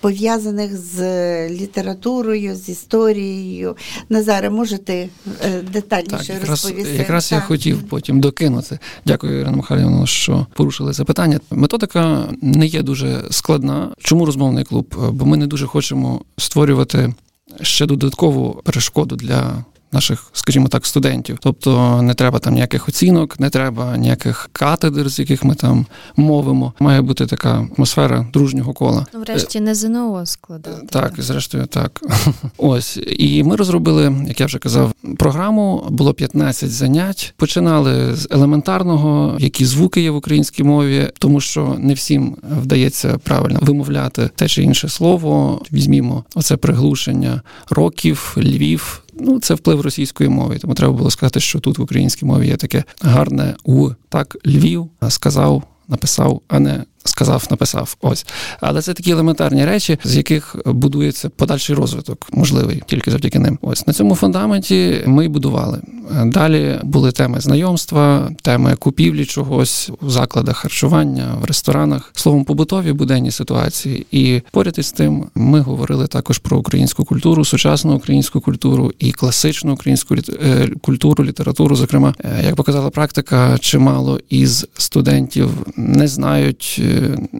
пов'язаних 0.00 0.76
з 0.76 1.00
літературою, 1.48 2.56
з 2.56 2.68
історією. 2.68 3.76
Назаре, 4.08 4.50
можете 4.50 5.08
е, 5.44 5.62
детальніше 5.72 6.16
так, 6.16 6.28
якраз, 6.28 6.48
розповісти? 6.48 6.96
Якраз 6.96 7.28
так. 7.28 7.36
я 7.36 7.40
хотів 7.40 7.82
потім 7.82 8.20
докинути. 8.20 8.78
Дякую, 9.06 9.40
Ірина 9.40 9.56
Михайлівна, 9.56 10.06
що 10.06 10.46
порушили 10.54 10.92
це 10.92 11.04
питання. 11.04 11.40
Методика 11.50 12.28
не 12.42 12.66
є 12.66 12.82
дуже 12.82 13.22
складна. 13.30 13.88
Чому 13.98 14.26
розмовний 14.26 14.64
клуб? 14.64 14.94
Бо 15.12 15.26
ми 15.26 15.36
не 15.36 15.46
дуже 15.46 15.66
хочемо 15.66 16.20
створювати 16.38 17.14
ще 17.60 17.86
додаткову 17.86 18.60
перешкоду 18.64 19.16
для 19.16 19.64
наших, 19.92 20.30
скажімо 20.32 20.68
так, 20.68 20.86
студентів. 20.86 21.38
Тобто 21.40 22.02
не 22.02 22.14
треба 22.14 22.38
там 22.38 22.54
ніяких 22.54 22.88
оцінок, 22.88 23.40
не 23.40 23.50
треба 23.50 23.96
ніяких 23.96 24.50
катедр, 24.52 25.08
з 25.08 25.18
яких 25.18 25.44
ми 25.44 25.54
там 25.54 25.86
мовимо. 26.16 26.72
Має 26.80 27.02
бути 27.02 27.26
така 27.26 27.68
атмосфера 27.76 28.26
дружнього 28.32 28.72
кола. 28.72 29.06
Ну, 29.14 29.20
врешті 29.20 29.60
не 29.60 29.74
ЗНО 29.74 30.26
складати. 30.26 30.86
Так, 30.90 31.12
зрештою, 31.18 31.66
так. 31.66 32.00
Ось 32.56 32.98
і 33.16 33.42
ми 33.42 33.56
розробили, 33.56 34.24
як 34.28 34.40
я 34.40 34.46
вже 34.46 34.58
казав, 34.58 34.92
програму. 35.18 35.86
Було 35.90 36.14
15 36.14 36.70
занять. 36.70 37.34
Починали 37.36 38.16
з 38.16 38.28
елементарного, 38.30 39.36
які 39.38 39.64
звуки 39.64 40.00
є 40.00 40.10
в 40.10 40.16
українській 40.16 40.62
мові, 40.62 41.10
тому 41.18 41.40
що 41.40 41.76
не 41.78 41.94
всім 41.94 42.36
вдається 42.62 43.18
правильно 43.18 43.58
вимовляти 43.62 44.30
те 44.34 44.48
чи 44.48 44.62
інше 44.62 44.88
слово. 44.88 45.62
Візьмімо 45.72 46.24
оце 46.34 46.56
приглушення 46.56 47.42
років, 47.70 48.36
львів 48.38 49.02
ну 49.20 49.40
це 49.40 49.54
вплив 49.54 49.80
російської 49.80 50.30
мови. 50.30 50.58
Тому 50.58 50.74
треба 50.74 50.92
було 50.92 51.10
сказати, 51.10 51.40
що 51.40 51.60
тут 51.60 51.78
в 51.78 51.82
українській 51.82 52.26
мові 52.26 52.46
є 52.46 52.56
таке 52.56 52.84
гарне 53.02 53.54
у 53.64 53.90
так 54.08 54.36
Львів 54.46 54.88
сказав, 55.08 55.62
написав, 55.88 56.40
а 56.48 56.58
не 56.58 56.84
сказав, 57.04 57.46
написав. 57.50 57.96
Ось. 58.00 58.26
Але 58.60 58.82
це 58.82 58.94
такі 58.94 59.10
елементарні 59.10 59.64
речі, 59.64 59.98
з 60.04 60.16
яких 60.16 60.56
будується 60.66 61.28
подальший 61.28 61.76
розвиток, 61.76 62.26
можливий 62.32 62.82
тільки 62.86 63.10
завдяки 63.10 63.38
ним. 63.38 63.58
Ось 63.62 63.86
на 63.86 63.92
цьому 63.92 64.14
фундаменті 64.14 65.02
ми 65.06 65.24
й 65.24 65.28
будували. 65.28 65.80
Далі 66.24 66.78
були 66.82 67.12
теми 67.12 67.40
знайомства, 67.40 68.30
теми 68.42 68.76
купівлі 68.78 69.24
чогось 69.24 69.90
у 70.00 70.10
закладах 70.10 70.56
харчування, 70.56 71.34
в 71.42 71.44
ресторанах, 71.44 72.10
словом, 72.14 72.44
побутові 72.44 72.92
буденні 72.92 73.30
ситуації. 73.30 74.06
І 74.10 74.40
поряд 74.50 74.74
із 74.78 74.92
тим 74.92 75.26
ми 75.34 75.60
говорили 75.60 76.06
також 76.06 76.38
про 76.38 76.58
українську 76.58 77.04
культуру, 77.04 77.44
сучасну 77.44 77.94
українську 77.94 78.40
культуру 78.40 78.92
і 78.98 79.12
класичну 79.12 79.72
українську 79.72 80.14
е, 80.14 80.68
культуру, 80.82 81.24
літературу. 81.24 81.76
Зокрема, 81.76 82.14
е, 82.24 82.44
як 82.44 82.56
показала 82.56 82.90
практика, 82.90 83.58
чимало 83.58 84.20
із 84.28 84.66
студентів 84.74 85.50
не 85.76 86.08
знають 86.08 86.82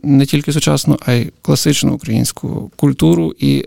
не 0.03 0.27
тільки 0.27 0.53
сучасну, 0.53 0.99
а 1.07 1.13
й 1.13 1.33
класичну 1.43 1.95
українську 1.95 2.71
культуру 2.77 3.35
і 3.39 3.65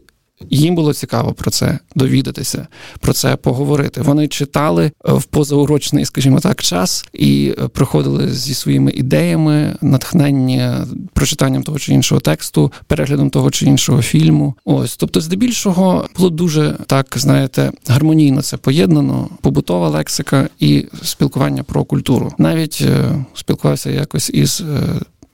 їм 0.49 0.75
було 0.75 0.93
цікаво 0.93 1.33
про 1.33 1.51
це 1.51 1.79
довідатися, 1.95 2.67
про 2.99 3.13
це 3.13 3.35
поговорити. 3.35 4.01
Вони 4.01 4.27
читали 4.27 4.85
е, 4.85 5.13
в 5.13 5.23
позаурочний, 5.23 6.05
скажімо 6.05 6.39
так, 6.39 6.61
час 6.61 7.05
і 7.13 7.53
е, 7.57 7.67
приходили 7.67 8.31
зі 8.31 8.53
своїми 8.53 8.91
ідеями, 8.91 9.75
натхненні 9.81 10.69
прочитанням 11.13 11.63
того 11.63 11.79
чи 11.79 11.93
іншого 11.93 12.21
тексту, 12.21 12.71
переглядом 12.87 13.29
того 13.29 13.51
чи 13.51 13.65
іншого 13.65 14.01
фільму. 14.01 14.55
Ось, 14.65 14.97
тобто, 14.97 15.21
здебільшого 15.21 16.07
було 16.17 16.29
дуже 16.29 16.77
так, 16.87 17.07
знаєте, 17.15 17.71
гармонійно 17.87 18.41
це 18.41 18.57
поєднано, 18.57 19.29
побутова 19.41 19.89
лексика 19.89 20.49
і 20.59 20.85
спілкування 21.03 21.63
про 21.63 21.83
культуру. 21.83 22.31
Навіть 22.37 22.81
е, 22.81 23.25
спілкувався 23.33 23.89
якось 23.89 24.29
із 24.29 24.63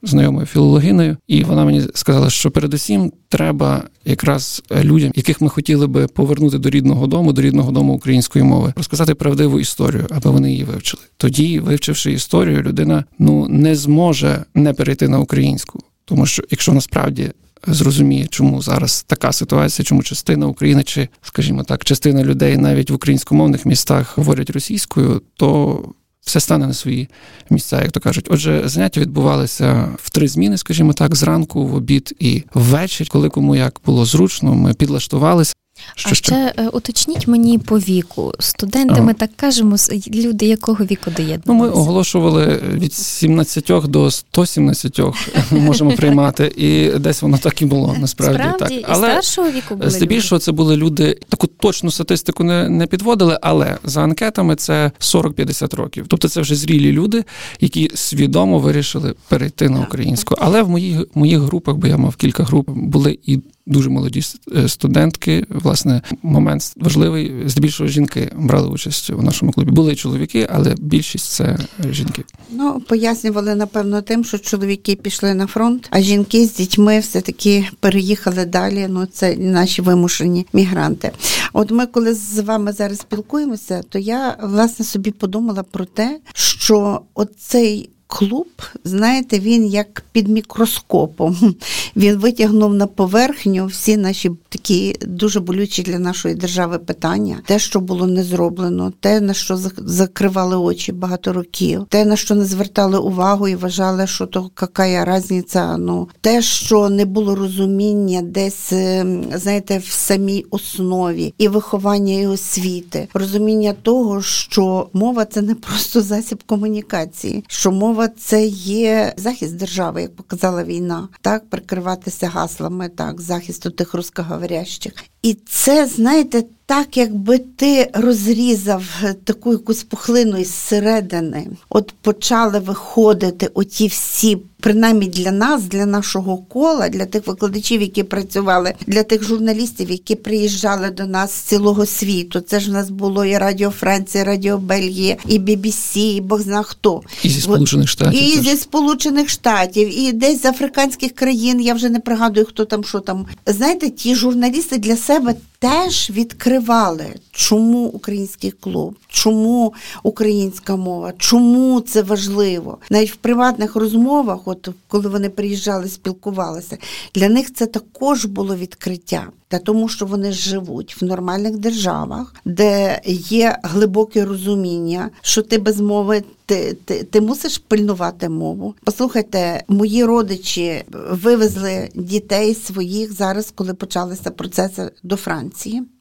знайомою 0.03 0.45
філологиною, 0.45 1.17
і 1.27 1.43
вона 1.43 1.65
мені 1.65 1.83
сказала, 1.93 2.29
що 2.29 2.51
передусім 2.51 3.12
треба 3.29 3.83
якраз 4.05 4.63
людям, 4.83 5.12
яких 5.15 5.41
ми 5.41 5.49
хотіли 5.49 5.88
би 5.88 6.07
повернути 6.07 6.57
до 6.57 6.69
рідного 6.69 7.07
дому, 7.07 7.33
до 7.33 7.41
рідного 7.41 7.71
дому 7.71 7.93
української 7.93 8.45
мови, 8.45 8.73
розказати 8.75 9.15
правдиву 9.15 9.59
історію, 9.59 10.07
аби 10.09 10.31
вони 10.31 10.51
її 10.51 10.63
вивчили. 10.63 11.03
Тоді, 11.17 11.59
вивчивши 11.59 12.12
історію, 12.12 12.62
людина 12.62 13.03
ну 13.19 13.47
не 13.49 13.75
зможе 13.75 14.45
не 14.55 14.73
перейти 14.73 15.07
на 15.07 15.19
українську, 15.19 15.79
тому 16.05 16.25
що 16.25 16.43
якщо 16.49 16.73
насправді. 16.73 17.31
Зрозуміє, 17.67 18.27
чому 18.27 18.62
зараз 18.62 19.03
така 19.07 19.31
ситуація, 19.31 19.85
чому 19.85 20.03
частина 20.03 20.47
України, 20.47 20.83
чи, 20.83 21.07
скажімо 21.21 21.63
так, 21.63 21.85
частина 21.85 22.23
людей 22.23 22.57
навіть 22.57 22.89
в 22.89 22.93
українськомовних 22.93 23.65
містах 23.65 24.17
говорять 24.17 24.49
російською, 24.49 25.21
то 25.35 25.83
все 26.30 26.39
стане 26.39 26.68
на 26.68 26.74
свої 26.74 27.10
місця, 27.50 27.82
як 27.82 27.92
то 27.92 28.00
кажуть. 28.00 28.28
Отже, 28.30 28.62
заняття 28.65 29.02
відбувалися 29.02 29.89
в 30.04 30.10
три 30.10 30.28
зміни, 30.28 30.58
скажімо 30.58 30.94
так, 30.94 31.15
зранку, 31.15 31.65
в 31.65 31.76
обід 31.76 32.15
і 32.20 32.44
ввечері, 32.54 33.08
коли 33.08 33.30
кому 33.30 33.56
як 33.56 33.82
було 33.86 34.06
зручно, 34.06 34.54
ми 34.56 34.74
підлаштувалися. 34.74 35.54
Що, 35.96 36.10
а 36.12 36.13
ще 36.13 36.26
що? 36.26 36.63
Е, 36.63 36.68
уточніть 36.68 37.28
мені 37.28 37.58
по 37.58 37.80
віку. 37.80 38.34
Студенти, 38.39 39.02
ми 39.02 39.13
так 39.13 39.30
кажемо, 39.36 39.76
люди 40.13 40.46
якого 40.46 40.86
віку 40.86 41.12
доєднуються? 41.12 41.44
Ну, 41.46 41.54
ми 41.54 41.70
оголошували 41.70 42.62
від 42.74 42.94
17 42.94 43.72
до 43.86 44.12
117 44.12 45.00
можемо 45.52 45.92
приймати, 45.92 46.52
і 46.58 47.00
десь 47.00 47.22
воно 47.22 47.38
так 47.38 47.62
і 47.62 47.65
було. 47.65 47.96
Насправді 48.00 48.44
Справді? 48.44 48.76
так. 48.76 48.86
Але 48.88 49.08
і 49.08 49.12
старшого 49.12 49.52
віку 49.52 49.76
були 49.76 49.89
здебільшого 49.89 50.39
це 50.39 50.52
були 50.52 50.78
люди. 50.78 51.18
Таку 51.30 51.48
точну 51.48 51.92
статистику 51.92 52.44
не 52.44 52.70
не 52.70 52.88
підводили, 52.88 53.39
але 53.42 53.78
за 53.84 54.02
анкетами 54.04 54.56
це 54.56 54.92
40-50 55.00 55.76
років. 55.76 56.06
Тобто 56.08 56.30
це 56.30 56.42
вже 56.42 56.56
зрілі 56.56 56.92
люди, 56.92 57.24
які 57.60 57.92
свідомо 57.96 58.60
вирішили 58.60 59.15
перейти 59.28 59.70
на 59.70 59.80
українську. 59.80 60.36
Але 60.38 60.62
в 60.62 60.70
моїх 60.70 61.06
моїх 61.15 61.39
групах, 61.39 61.76
бо 61.76 61.88
я 61.88 61.98
мав 61.98 62.15
кілька 62.15 62.44
груп, 62.44 62.70
були 62.70 63.20
і 63.26 63.39
дуже 63.69 63.89
молоді 63.89 64.21
е, 64.55 64.67
студентки. 64.67 65.45
Власне, 65.49 66.01
момент 66.23 66.73
важливий. 66.77 67.34
Здебільшого 67.45 67.89
жінки 67.89 68.32
брали 68.36 68.67
участь 68.67 69.10
у 69.10 69.21
нашому 69.21 69.51
клубі. 69.51 69.71
Були 69.71 69.95
чоловіки, 69.95 70.47
але 70.51 70.75
більшість 70.79 71.32
це 71.32 71.58
жінки. 71.91 72.23
Ну 72.51 72.82
пояснювали 72.88 73.55
напевно 73.55 74.01
тим, 74.01 74.23
що 74.23 74.38
чоловіки 74.38 74.95
пішли 74.95 75.34
на 75.34 75.47
фронт, 75.47 75.88
а 75.89 76.01
жінки 76.01 76.45
з 76.45 76.55
дітьми 76.55 76.99
все 76.99 77.21
таки 77.21 77.67
переїхали 77.79 78.45
далі. 78.45 78.88
Ну 78.89 79.05
це 79.05 79.36
наші 79.36 79.82
вимушені 79.82 80.45
мігранти. 80.53 81.12
От 81.53 81.71
ми, 81.71 81.86
коли 81.86 82.13
з 82.13 82.39
вами 82.39 82.71
зараз 82.71 82.99
спілкуємося, 82.99 83.82
то 83.89 83.99
я 83.99 84.38
власне 84.43 84.86
собі 84.86 85.12
подумала 85.12 85.63
про 85.63 85.86
те, 85.86 86.19
що 86.34 87.01
оцей 87.13 87.89
клуб, 88.10 88.48
знаєте, 88.84 89.39
він 89.39 89.65
як 89.65 90.04
під 90.12 90.28
мікроскопом. 90.28 91.56
Він 91.95 92.17
витягнув 92.17 92.74
на 92.74 92.88
поверхню 92.88 93.65
всі 93.65 93.98
наші 93.98 94.32
такі 94.50 94.95
дуже 95.02 95.39
болючі 95.39 95.84
для 95.84 96.00
нашої 96.00 96.36
держави 96.36 96.78
питання, 96.78 97.38
те, 97.45 97.60
що 97.60 97.80
було 97.80 98.08
не 98.08 98.24
зроблено, 98.24 98.93
те, 99.00 99.22
на 99.22 99.34
що 99.34 99.58
закривали 99.78 100.58
очі 100.58 100.91
багато 100.91 101.34
років, 101.34 101.86
те, 101.89 102.06
на 102.06 102.15
що 102.15 102.36
не 102.36 102.45
звертали 102.45 103.00
увагу 103.00 103.48
і 103.48 103.56
вважали, 103.56 104.08
що 104.08 104.26
то 104.26 104.50
яка 104.62 105.15
різниця, 105.17 105.78
ну 105.78 106.08
те, 106.22 106.41
що 106.41 106.89
не 106.89 107.06
було 107.06 107.36
розуміння 107.36 108.22
десь, 108.22 108.74
ем, 108.74 109.24
знаєте, 109.36 109.78
в 109.78 109.91
самій 109.91 110.45
основі 110.50 111.34
і 111.38 111.48
виховання 111.48 112.13
і 112.13 112.28
освіти, 112.28 113.08
розуміння 113.13 113.74
того, 113.82 114.22
що 114.22 114.88
мова 114.93 115.26
це 115.26 115.41
не 115.41 115.56
просто 115.56 116.02
засіб 116.02 116.43
комунікації, 116.45 117.43
що 117.48 117.72
мова 117.72 117.98
це 118.07 118.45
є 118.45 119.13
захист 119.17 119.55
держави, 119.55 120.01
як 120.01 120.15
показала 120.15 120.63
війна, 120.63 121.07
так 121.21 121.49
прикриватися 121.49 122.27
гаслами, 122.27 122.89
так 122.89 123.21
захисту 123.21 123.69
тих 123.69 123.93
русскоговорящих. 123.93 124.93
І 125.21 125.38
це, 125.45 125.86
знаєте, 125.86 126.43
так, 126.69 126.97
якби 126.97 127.38
ти 127.38 127.89
розрізав 127.93 128.84
таку 129.23 129.51
якусь 129.51 129.84
пухлину 129.84 130.38
із 130.38 130.53
середини, 130.53 131.47
от 131.69 131.93
почали 132.01 132.60
виходити 132.60 133.49
оті 133.53 133.88
всі, 133.88 134.38
принаймні 134.60 135.08
для 135.08 135.32
нас, 135.32 135.63
для 135.63 135.86
нашого 135.86 136.38
кола, 136.38 136.89
для 136.89 137.05
тих 137.05 137.27
викладачів, 137.27 137.82
які 137.82 138.03
працювали, 138.03 138.73
для 138.88 139.03
тих 139.03 139.23
журналістів, 139.23 139.91
які 139.91 140.15
приїжджали 140.15 140.89
до 140.89 141.05
нас 141.05 141.32
з 141.32 141.41
цілого 141.41 141.86
світу. 141.86 142.39
Це 142.39 142.60
ж 142.60 142.69
в 142.69 142.73
нас 142.73 142.89
було 142.89 143.25
і 143.25 143.38
Радіо 143.38 143.69
Франція, 143.69 144.23
і 144.23 144.27
Радіо 144.27 144.58
Бельгія, 144.58 145.17
і 145.27 145.39
BBC, 145.39 145.97
і 145.97 146.21
Бог 146.21 146.41
зна 146.41 146.63
хто. 146.63 147.01
І 147.23 147.29
зі 147.29 147.41
Сполучених 147.41 147.89
Штатів. 147.89 148.23
І 148.23 148.41
зі 148.41 148.58
Сполучених 148.58 149.29
Штатів, 149.29 149.99
і 149.99 150.12
десь 150.12 150.41
з 150.41 150.45
африканських 150.45 151.12
країн. 151.12 151.62
Я 151.62 151.73
вже 151.73 151.89
не 151.89 151.99
пригадую, 151.99 152.45
хто 152.45 152.65
там, 152.65 152.84
що 152.84 152.99
там. 152.99 153.25
Знаєте, 153.45 153.89
ті 153.89 154.15
журналісти 154.15 154.77
для 154.77 154.97
себе 155.10 155.36
теж 155.60 156.10
відкривали, 156.10 157.06
чому 157.32 157.86
український 157.86 158.52
клуб, 158.52 158.95
чому 159.08 159.74
українська 160.04 160.76
мова, 160.76 161.13
чому 161.17 161.82
це 161.82 162.02
важливо. 162.02 162.78
Навіть 162.89 163.12
в 163.12 163.15
приватних 163.15 163.76
розмовах, 163.76 164.39
от 164.45 164.69
коли 164.88 165.10
вони 165.10 165.30
приїжджали, 165.30 165.89
спілкувалися, 165.89 166.78
для 167.15 167.30
них 167.30 167.54
це 167.54 167.65
також 167.65 168.26
було 168.26 168.56
відкриття. 168.56 169.28
Та 169.48 169.60
тому, 169.60 169.89
що 169.89 170.06
вони 170.06 170.32
живуть 170.32 171.02
в 171.02 171.06
нормальних 171.06 171.58
державах, 171.58 172.36
де 172.45 173.02
є 173.06 173.60
глибоке 173.63 174.26
розуміння, 174.26 175.10
що 175.22 175.41
ти 175.41 175.58
без 175.58 175.80
мови 175.80 176.24
ти, 176.50 176.78
ти, 176.86 177.04
ти 177.04 177.22
мусиш 177.22 177.58
пильнувати 177.58 178.30
мову. 178.30 178.76
Послухайте, 178.84 179.63
мої 179.67 180.06
родичі 180.06 180.84
вивезли 181.12 181.89
дітей 181.95 182.56
своїх 182.56 183.13
зараз, 183.13 183.52
коли 183.56 183.74
почалися 183.74 184.32
процеси 184.32 184.91
до 185.04 185.15
Франції. 185.15 185.48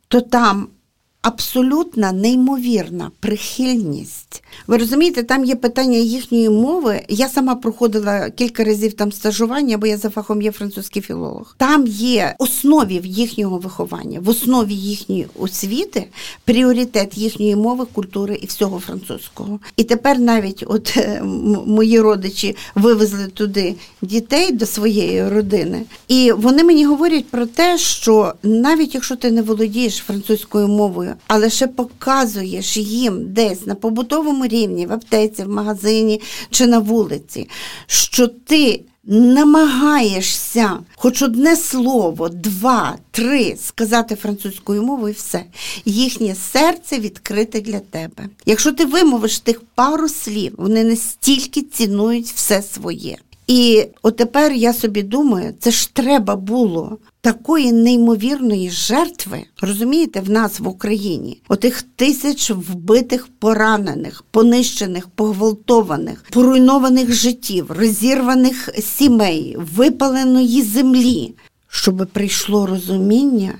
То 0.08 0.20
там 0.20 0.70
абсолютна 1.22 2.12
неймовірна 2.12 3.11
прихильність. 3.20 4.42
Ви 4.66 4.76
розумієте, 4.76 5.22
там 5.22 5.44
є 5.44 5.54
питання 5.54 5.98
їхньої 5.98 6.48
мови. 6.48 7.00
Я 7.09 7.28
сама 7.28 7.54
проходила 7.54 8.31
кілька 8.31 8.64
разів 8.64 8.92
там 8.92 9.12
стажування, 9.12 9.78
бо 9.78 9.87
я 9.87 9.96
за 9.96 10.11
фахом 10.11 10.42
є 10.42 10.52
французький 10.52 11.02
філолог. 11.02 11.54
Там 11.59 11.87
є 11.87 12.35
основі 12.38 13.00
їхнього 13.04 13.59
виховання, 13.59 14.20
в 14.20 14.28
основі 14.28 14.74
їхньої 14.74 15.26
освіти 15.38 16.07
пріоритет 16.44 17.18
їхньої 17.18 17.57
мови, 17.57 17.87
культури 17.92 18.38
і 18.42 18.46
всього 18.46 18.78
французького. 18.78 19.61
І 19.76 19.85
тепер 19.85 20.18
навіть 20.18 20.64
от 20.66 20.94
е, 20.96 21.22
мої 21.66 22.00
родичі 22.00 22.57
вивезли 22.74 23.26
туди 23.26 23.74
дітей 24.02 24.52
до 24.52 24.66
своєї 24.66 25.28
родини, 25.28 25.83
і 26.09 26.33
вони 26.33 26.64
мені 26.64 26.87
говорять 26.87 27.28
про 27.28 27.46
те, 27.46 27.78
що 27.78 28.35
навіть 28.42 28.94
якщо 28.94 29.16
ти 29.16 29.31
не 29.31 29.42
володієш 29.42 29.96
французькою 29.96 30.68
мовою, 30.68 31.08
а 31.27 31.37
лише 31.38 31.66
показуєш 31.66 32.77
їм 32.77 33.33
десь 33.33 33.66
на 33.66 33.75
побутовому 33.75 34.47
рівні, 34.47 34.87
в 34.87 34.92
аптеці, 34.92 35.42
в 35.42 35.49
магазині 35.49 36.21
чи 36.51 36.66
на 36.66 36.79
вулиці, 36.79 37.49
що 37.87 38.29
ти 38.29 38.81
намагаєшся 39.09 40.79
хоч 40.97 41.23
одне 41.23 41.57
слово, 41.57 42.29
два, 42.29 42.99
три 43.11 43.57
сказати 43.57 44.14
французькою 44.16 44.83
мовою, 44.83 45.14
і 45.14 45.16
все. 45.16 45.44
Їхнє 45.85 46.35
серце 46.53 46.99
відкрите 46.99 47.61
для 47.61 47.81
тебе. 47.81 48.29
Якщо 48.47 48.73
ти 48.73 48.85
вимовиш 48.85 49.38
тих 49.38 49.61
пару 49.75 50.09
слів, 50.09 50.55
вони 50.59 50.85
настільки 50.85 51.62
цінують 51.62 52.27
все 52.27 52.62
своє. 52.62 53.18
І 53.48 53.87
от 54.02 54.16
тепер 54.16 54.52
я 54.52 54.72
собі 54.72 55.02
думаю, 55.02 55.54
це 55.58 55.70
ж 55.70 55.94
треба 55.94 56.37
було 56.37 56.98
такої 57.20 57.72
неймовірної 57.72 58.70
жертви, 58.70 59.44
розумієте, 59.62 60.20
в 60.20 60.30
нас 60.30 60.61
в 60.61 60.68
Україні, 60.68 61.42
отих 61.48 61.82
тисяч 61.82 62.50
вбитих, 62.50 63.28
поранених, 63.38 64.24
понищених, 64.30 65.08
погвалтованих, 65.08 66.24
поруйнованих 66.30 67.12
життів, 67.12 67.70
розірваних 67.70 68.68
сімей, 68.78 69.56
випаленої 69.58 70.62
землі, 70.62 71.34
щоб 71.68 72.06
прийшло 72.12 72.66
розуміння 72.66 73.54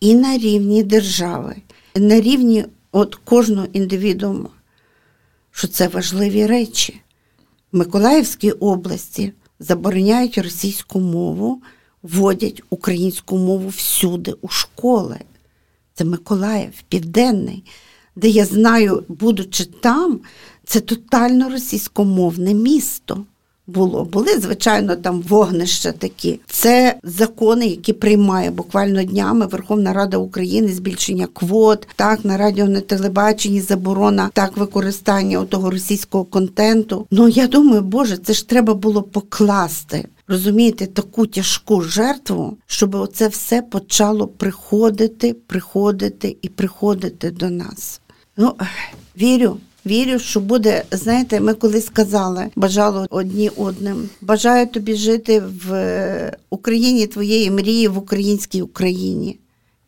і 0.00 0.14
на 0.14 0.38
рівні 0.38 0.82
держави, 0.82 1.56
і 1.94 2.00
на 2.00 2.20
рівні 2.20 2.64
от 2.92 3.14
кожного 3.14 3.66
індивідуума, 3.72 4.48
що 5.50 5.68
це 5.68 5.88
важливі 5.88 6.46
речі. 6.46 7.00
Миколаївській 7.72 8.50
області 8.50 9.32
забороняють 9.58 10.38
російську 10.38 11.00
мову, 11.00 11.62
вводять 12.02 12.62
українську 12.70 13.38
мову 13.38 13.68
всюди, 13.68 14.34
у 14.40 14.48
школи. 14.48 15.18
Це 15.94 16.04
Миколаїв, 16.04 16.72
Південний, 16.88 17.64
де 18.16 18.28
я 18.28 18.44
знаю, 18.44 19.04
будучи 19.08 19.64
там, 19.64 20.20
це 20.64 20.80
тотально 20.80 21.50
російськомовне 21.50 22.54
місто 22.54 23.24
було. 23.68 24.04
Були, 24.04 24.38
звичайно, 24.38 24.96
там 24.96 25.22
вогнища 25.28 25.92
такі. 25.92 26.40
Це 26.46 26.94
закони, 27.02 27.66
які 27.66 27.92
приймає 27.92 28.50
буквально 28.50 29.04
днями 29.04 29.46
Верховна 29.46 29.92
Рада 29.92 30.16
України, 30.16 30.68
збільшення 30.68 31.26
квот, 31.32 31.88
так 31.96 32.24
на 32.24 32.36
радіо 32.36 32.68
на 32.68 32.80
телебаченні 32.80 33.60
заборона 33.60 34.30
так 34.32 34.56
використання 34.56 35.44
того 35.44 35.70
російського 35.70 36.24
контенту. 36.24 37.06
Ну 37.10 37.28
я 37.28 37.46
думаю, 37.46 37.82
Боже, 37.82 38.16
це 38.16 38.32
ж 38.32 38.48
треба 38.48 38.74
було 38.74 39.02
покласти. 39.02 40.08
Розумієте, 40.28 40.86
таку 40.86 41.26
тяжку 41.26 41.82
жертву, 41.82 42.56
щоб 42.66 42.94
оце 42.94 43.28
все 43.28 43.62
почало 43.62 44.26
приходити, 44.26 45.36
приходити 45.46 46.36
і 46.42 46.48
приходити 46.48 47.30
до 47.30 47.50
нас. 47.50 48.00
Ну, 48.36 48.54
вірю, 49.20 49.56
Вірю, 49.86 50.18
що 50.18 50.40
буде, 50.40 50.84
знаєте, 50.90 51.40
ми 51.40 51.54
колись 51.54 51.88
казали, 51.88 52.50
бажало 52.56 53.06
одні 53.10 53.48
одним. 53.56 54.08
Бажаю 54.20 54.66
тобі 54.66 54.94
жити 54.94 55.42
в 55.68 56.32
Україні 56.50 57.06
твоєї 57.06 57.50
мрії, 57.50 57.88
в 57.88 57.98
українській 57.98 58.62
Україні. 58.62 59.38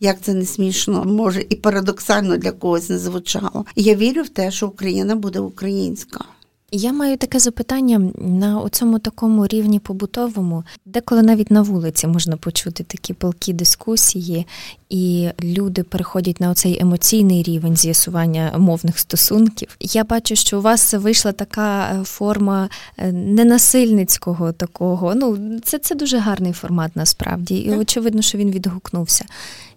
Як 0.01 0.21
це 0.21 0.35
не 0.35 0.47
смішно, 0.47 1.05
може 1.05 1.45
і 1.49 1.57
парадоксально 1.57 2.37
для 2.37 2.53
когось 2.53 2.89
не 2.89 2.99
звучало. 2.99 3.65
Я 3.77 3.95
вірю 3.95 4.23
в 4.23 4.29
те, 4.29 4.51
що 4.51 4.67
Україна 4.67 5.17
буде 5.17 5.41
українська. 5.41 6.25
Я 6.73 6.93
маю 6.93 7.17
таке 7.17 7.39
запитання 7.39 8.11
на 8.19 8.69
цьому 8.71 8.99
такому 8.99 9.47
рівні 9.47 9.79
побутовому, 9.79 10.65
деколи 10.87 11.23
навіть 11.23 11.51
на 11.51 11.63
вулиці 11.63 12.07
можна 12.07 12.37
почути 12.37 12.85
такі 12.85 13.15
палкі 13.15 13.53
дискусії, 13.53 14.47
і 14.91 15.29
люди 15.43 15.83
переходять 15.83 16.41
на 16.41 16.51
оцей 16.51 16.79
емоційний 16.81 17.43
рівень 17.43 17.77
з'ясування 17.77 18.55
мовних 18.59 18.99
стосунків. 18.99 19.77
Я 19.81 20.05
бачу, 20.05 20.37
що 20.37 20.59
у 20.59 20.63
вас 20.63 20.95
вийшла 20.95 21.33
така 21.33 21.93
е, 22.01 22.05
форма 22.05 22.69
е, 22.99 23.13
ненасильницького 23.13 24.53
такого. 24.53 25.15
Ну, 25.15 25.39
це 25.65 25.79
це 25.79 25.95
дуже 25.95 26.19
гарний 26.19 26.53
формат 26.53 26.97
насправді, 26.97 27.55
і 27.55 27.71
очевидно, 27.71 28.23
що 28.23 28.39
він 28.39 28.51
відгукнувся. 28.51 29.25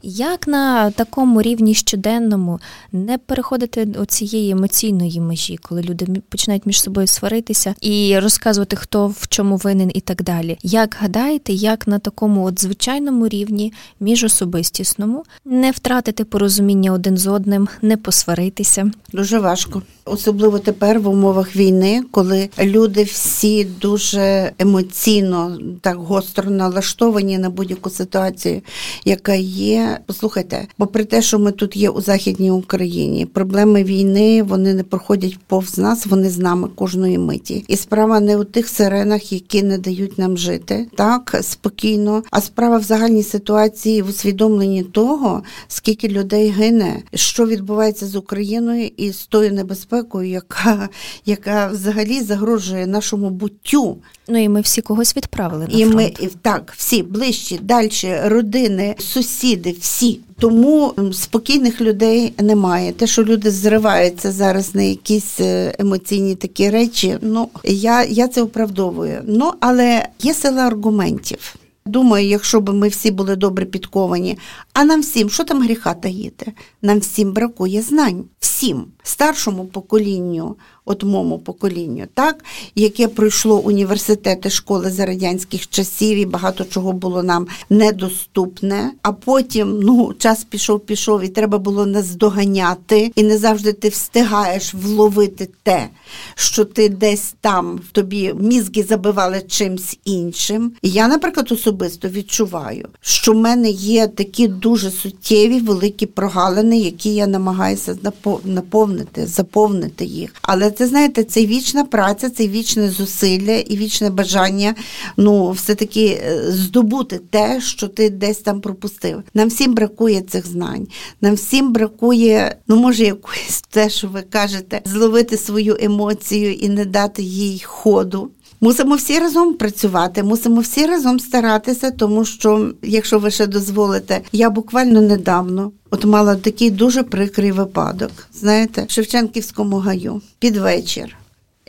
Як 0.06 0.48
на 0.48 0.92
такому 0.92 1.42
рівні 1.42 1.74
щоденному 1.74 2.60
не 2.92 3.18
переходити 3.18 3.88
оцієї 4.00 4.52
емоційної 4.52 5.20
межі, 5.20 5.58
коли 5.58 5.82
люди 5.82 6.08
починають 6.30 6.66
між 6.66 6.82
собою 6.82 7.08
сваритися 7.08 7.76
і 7.82 8.20
розказувати, 8.20 8.76
хто 8.76 9.08
в 9.08 9.28
чому 9.28 9.56
винен, 9.58 9.92
і 9.94 10.02
так 10.02 10.24
далі? 10.24 10.58
Як 10.64 10.98
гадаєте, 11.00 11.54
як 11.54 11.88
на 11.88 12.00
такому 12.00 12.46
от 12.46 12.62
звичайному 12.62 13.28
рівні 13.28 13.74
міжособистісному 14.00 15.24
не 15.46 15.72
втратити 15.72 16.26
порозуміння 16.26 16.92
один 16.92 17.18
з 17.18 17.28
одним, 17.28 17.68
не 17.82 17.98
посваритися? 17.98 18.92
Дуже 19.14 19.40
важко, 19.40 19.82
особливо 20.06 20.60
тепер 20.60 21.00
в 21.00 21.08
умовах 21.08 21.56
війни, 21.56 22.04
коли 22.12 22.50
люди 22.60 23.04
всі 23.04 23.64
дуже 23.64 24.52
емоційно 24.58 25.58
так 25.82 25.98
гостро 25.98 26.52
налаштовані 26.52 27.38
на 27.38 27.50
будь-яку 27.50 27.90
ситуацію, 27.90 28.62
яка 29.06 29.34
є 29.34 29.93
послухайте, 30.06 30.68
попри 30.78 31.06
те, 31.06 31.22
що 31.22 31.40
ми 31.40 31.52
тут 31.52 31.76
є 31.76 31.90
у 31.90 32.02
західній 32.02 32.52
Україні, 32.52 33.26
проблеми 33.26 33.84
війни 33.84 34.44
вони 34.44 34.74
не 34.74 34.84
проходять 34.84 35.40
повз 35.48 35.78
нас, 35.78 36.06
вони 36.06 36.30
з 36.30 36.38
нами 36.40 36.68
кожної 36.76 37.18
миті. 37.18 37.66
І 37.68 37.76
справа 37.76 38.20
не 38.20 38.38
у 38.38 38.44
тих 38.44 38.68
сиренах, 38.68 39.32
які 39.32 39.64
не 39.64 39.78
дають 39.78 40.18
нам 40.18 40.38
жити 40.38 40.88
так 40.96 41.40
спокійно. 41.42 42.24
А 42.32 42.42
справа 42.42 42.78
в 42.78 42.84
загальній 42.84 43.24
ситуації 43.24 44.02
в 44.02 44.10
усвідомленні 44.10 44.84
того, 44.84 45.44
скільки 45.68 46.08
людей 46.08 46.50
гине, 46.50 47.02
що 47.14 47.46
відбувається 47.46 48.06
з 48.06 48.16
Україною 48.16 48.92
і 48.98 49.12
з 49.12 49.26
тою 49.26 49.54
небезпекою, 49.54 50.30
яка 50.30 50.90
яка 51.26 51.68
взагалі 51.68 52.22
загрожує 52.22 52.88
нашому 52.88 53.30
буттю. 53.30 53.98
Ну 54.28 54.44
і 54.44 54.50
ми 54.50 54.62
всі 54.62 54.82
когось 54.82 55.18
відправили. 55.18 55.68
на 55.68 55.78
І 55.78 55.84
фронт. 55.84 55.96
ми 55.96 56.30
так, 56.42 56.74
всі 56.78 57.04
ближчі, 57.04 57.60
далі, 57.62 57.90
родини, 58.26 58.96
сусіди, 59.00 59.72
всі. 59.84 60.20
Тому 60.40 60.94
спокійних 61.14 61.82
людей 61.82 62.34
немає. 62.38 62.92
Те, 62.92 63.08
що 63.08 63.24
люди 63.24 63.52
зриваються 63.52 64.32
зараз 64.32 64.76
на 64.76 64.82
якісь 64.82 65.40
е, 65.40 65.76
емоційні 65.80 66.36
такі 66.36 66.70
речі, 66.70 67.18
ну 67.22 67.50
я, 67.64 68.04
я 68.04 68.28
це 68.28 68.42
оправдовую. 68.42 69.22
Ну 69.28 69.52
але 69.60 70.08
є 70.20 70.34
сила 70.34 70.62
аргументів. 70.62 71.56
Думаю, 71.86 72.28
якщо 72.28 72.62
б 72.62 72.74
ми 72.74 72.88
всі 72.88 73.12
були 73.12 73.36
добре 73.36 73.66
підковані, 73.66 74.38
а 74.74 74.84
нам 74.84 75.02
всім, 75.02 75.30
що 75.30 75.44
там 75.44 75.64
гріха 75.64 75.94
таїти? 75.94 76.54
Нам 76.82 77.00
всім 77.00 77.34
бракує 77.34 77.82
знань. 77.82 78.24
Всім 78.40 78.86
старшому 79.04 79.66
поколінню, 79.66 80.56
от 80.86 81.04
моєму 81.04 81.40
поколінню, 81.40 82.06
так, 82.14 82.44
яке 82.76 83.08
пройшло 83.08 83.60
університети, 83.60 84.50
школи 84.50 84.92
за 84.92 85.06
радянських 85.06 85.70
часів, 85.70 86.18
і 86.18 86.26
багато 86.26 86.64
чого 86.64 86.94
було 86.94 87.24
нам 87.24 87.48
недоступне. 87.70 88.92
А 89.02 89.12
потім 89.12 89.80
ну, 89.80 90.14
час 90.18 90.44
пішов, 90.44 90.80
пішов, 90.80 91.24
і 91.24 91.28
треба 91.28 91.58
було 91.58 91.86
наздоганяти, 91.86 93.12
і 93.16 93.24
не 93.24 93.38
завжди 93.38 93.74
ти 93.74 93.90
встигаєш 93.90 94.74
вловити 94.74 95.50
те, 95.64 95.90
що 96.36 96.66
ти 96.66 96.90
десь 96.90 97.36
там 97.42 97.80
в 97.90 97.92
тобі 97.92 98.34
мізки 98.40 98.84
забивали 98.84 99.42
чимсь 99.48 99.98
іншим. 100.06 100.72
Я, 100.82 101.08
наприклад, 101.08 101.52
особисто 101.52 102.10
відчуваю, 102.10 102.88
що 103.02 103.34
в 103.34 103.36
мене 103.36 103.70
є 103.70 104.08
такі 104.08 104.48
дуже 104.48 104.92
суттєві 104.92 105.60
великі 105.60 106.06
прогалини, 106.06 106.80
які 106.80 107.16
я 107.16 107.28
намагаюся 107.28 107.98
наповнити, 108.44 109.28
заповнити 109.28 110.06
їх. 110.06 110.36
Але 110.42 110.73
це 110.74 110.88
знаєте, 110.88 111.24
це 111.24 111.46
вічна 111.46 111.84
праця, 111.84 112.30
це 112.30 112.48
вічне 112.48 112.90
зусилля 112.90 113.56
і 113.56 113.78
вічне 113.78 114.10
бажання 114.10 114.76
ну, 115.18 115.52
все-таки 115.52 116.06
е, 116.06 116.44
здобути 116.52 117.20
те, 117.30 117.62
що 117.62 117.88
ти 117.88 118.10
десь 118.10 118.38
там 118.38 118.62
пропустив. 118.62 119.24
Нам 119.34 119.48
всім 119.48 119.74
бракує 119.74 120.22
цих 120.22 120.48
знань. 120.48 120.88
Нам 121.22 121.34
всім 121.34 121.74
бракує, 121.74 122.56
ну 122.68 122.76
може, 122.76 123.04
якоїсь 123.04 123.62
те, 123.70 123.90
що 123.90 124.08
ви 124.08 124.22
кажете, 124.22 124.82
зловити 124.86 125.38
свою 125.38 125.78
емоцію 125.80 126.54
і 126.54 126.70
не 126.70 126.86
дати 126.86 127.24
їй 127.24 127.62
ходу. 127.66 128.32
Мусимо 128.64 128.96
всі 128.96 129.20
разом 129.20 129.54
працювати, 129.54 130.24
мусимо 130.24 130.62
всі 130.62 130.86
разом 130.86 131.20
старатися, 131.20 131.92
тому 131.92 132.26
що, 132.26 132.72
якщо 132.82 133.20
ви 133.20 133.32
ще 133.32 133.48
дозволите, 133.48 134.22
я 134.32 134.50
буквально 134.50 135.02
недавно 135.02 135.72
от 135.92 136.06
мала 136.06 136.36
такий 136.36 136.70
дуже 136.72 137.04
прикрий 137.04 137.52
випадок. 137.52 138.12
Знаєте, 138.34 138.86
в 138.88 138.92
Шевченківському 138.92 139.78
гаю 139.78 140.22
під 140.40 140.58
вечір. 140.58 141.18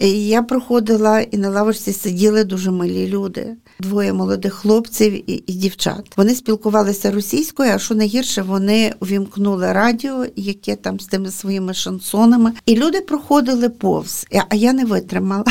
Я 0.01 0.43
проходила 0.43 1.21
і 1.21 1.37
на 1.37 1.51
лавочці 1.51 1.93
сиділи 1.93 2.45
дуже 2.45 2.71
милі 2.71 3.07
люди, 3.07 3.47
двоє 3.81 4.13
молодих 4.13 4.55
хлопців 4.55 5.31
і, 5.31 5.45
і 5.47 5.53
дівчат. 5.53 6.13
Вони 6.17 6.35
спілкувалися 6.35 7.11
російською, 7.11 7.73
а 7.75 7.79
що 7.79 7.95
найгірше, 7.95 8.43
вони 8.43 8.95
увімкнули 9.01 9.73
радіо, 9.73 10.27
яке 10.37 10.77
там 10.77 11.01
з 11.01 11.07
тими 11.07 11.31
своїми 11.31 11.75
шансонами, 11.75 12.53
і 12.67 12.77
люди 12.77 13.01
проходили 13.01 13.69
повз. 13.69 14.27
А 14.51 14.55
я 14.55 14.73
не 14.73 14.85
витримала. 14.85 15.45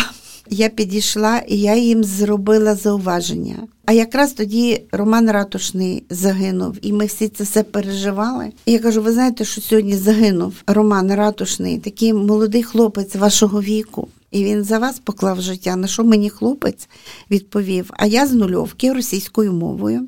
Я 0.54 0.70
підійшла 0.70 1.38
і 1.38 1.58
я 1.58 1.76
їм 1.76 2.04
зробила 2.04 2.76
зауваження. 2.76 3.68
А 3.86 3.94
якраз 3.94 4.34
тоді 4.34 4.82
Роман 4.92 5.32
Ратушний 5.32 6.04
загинув, 6.10 6.78
і 6.82 6.94
ми 6.94 7.06
всі 7.06 7.28
це 7.28 7.44
все 7.44 7.64
переживали. 7.64 8.52
І 8.66 8.72
я 8.72 8.80
кажу: 8.80 9.02
ви 9.02 9.12
знаєте, 9.12 9.46
що 9.46 9.62
сьогодні 9.62 9.98
загинув 9.98 10.54
Роман 10.68 11.16
Ратушний, 11.16 11.78
такий 11.78 12.14
молодий 12.14 12.64
хлопець 12.64 13.16
вашого 13.16 13.62
віку. 13.62 14.08
І 14.32 14.44
він 14.44 14.64
за 14.64 14.80
вас 14.80 15.00
поклав 15.00 15.42
життя. 15.42 15.76
На 15.76 15.88
що 15.88 16.04
мені 16.04 16.30
хлопець 16.30 16.90
відповів? 17.32 17.90
А 17.94 18.06
я 18.06 18.28
з 18.28 18.34
нульовки 18.34 18.94
російською 18.94 19.54
мовою. 19.54 20.08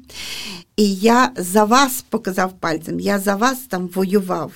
І 0.77 0.95
я 0.95 1.31
за 1.37 1.63
вас 1.63 2.05
показав 2.09 2.53
пальцем, 2.59 2.99
я 2.99 3.19
за 3.19 3.35
вас 3.35 3.57
там 3.69 3.89
воював. 3.95 4.51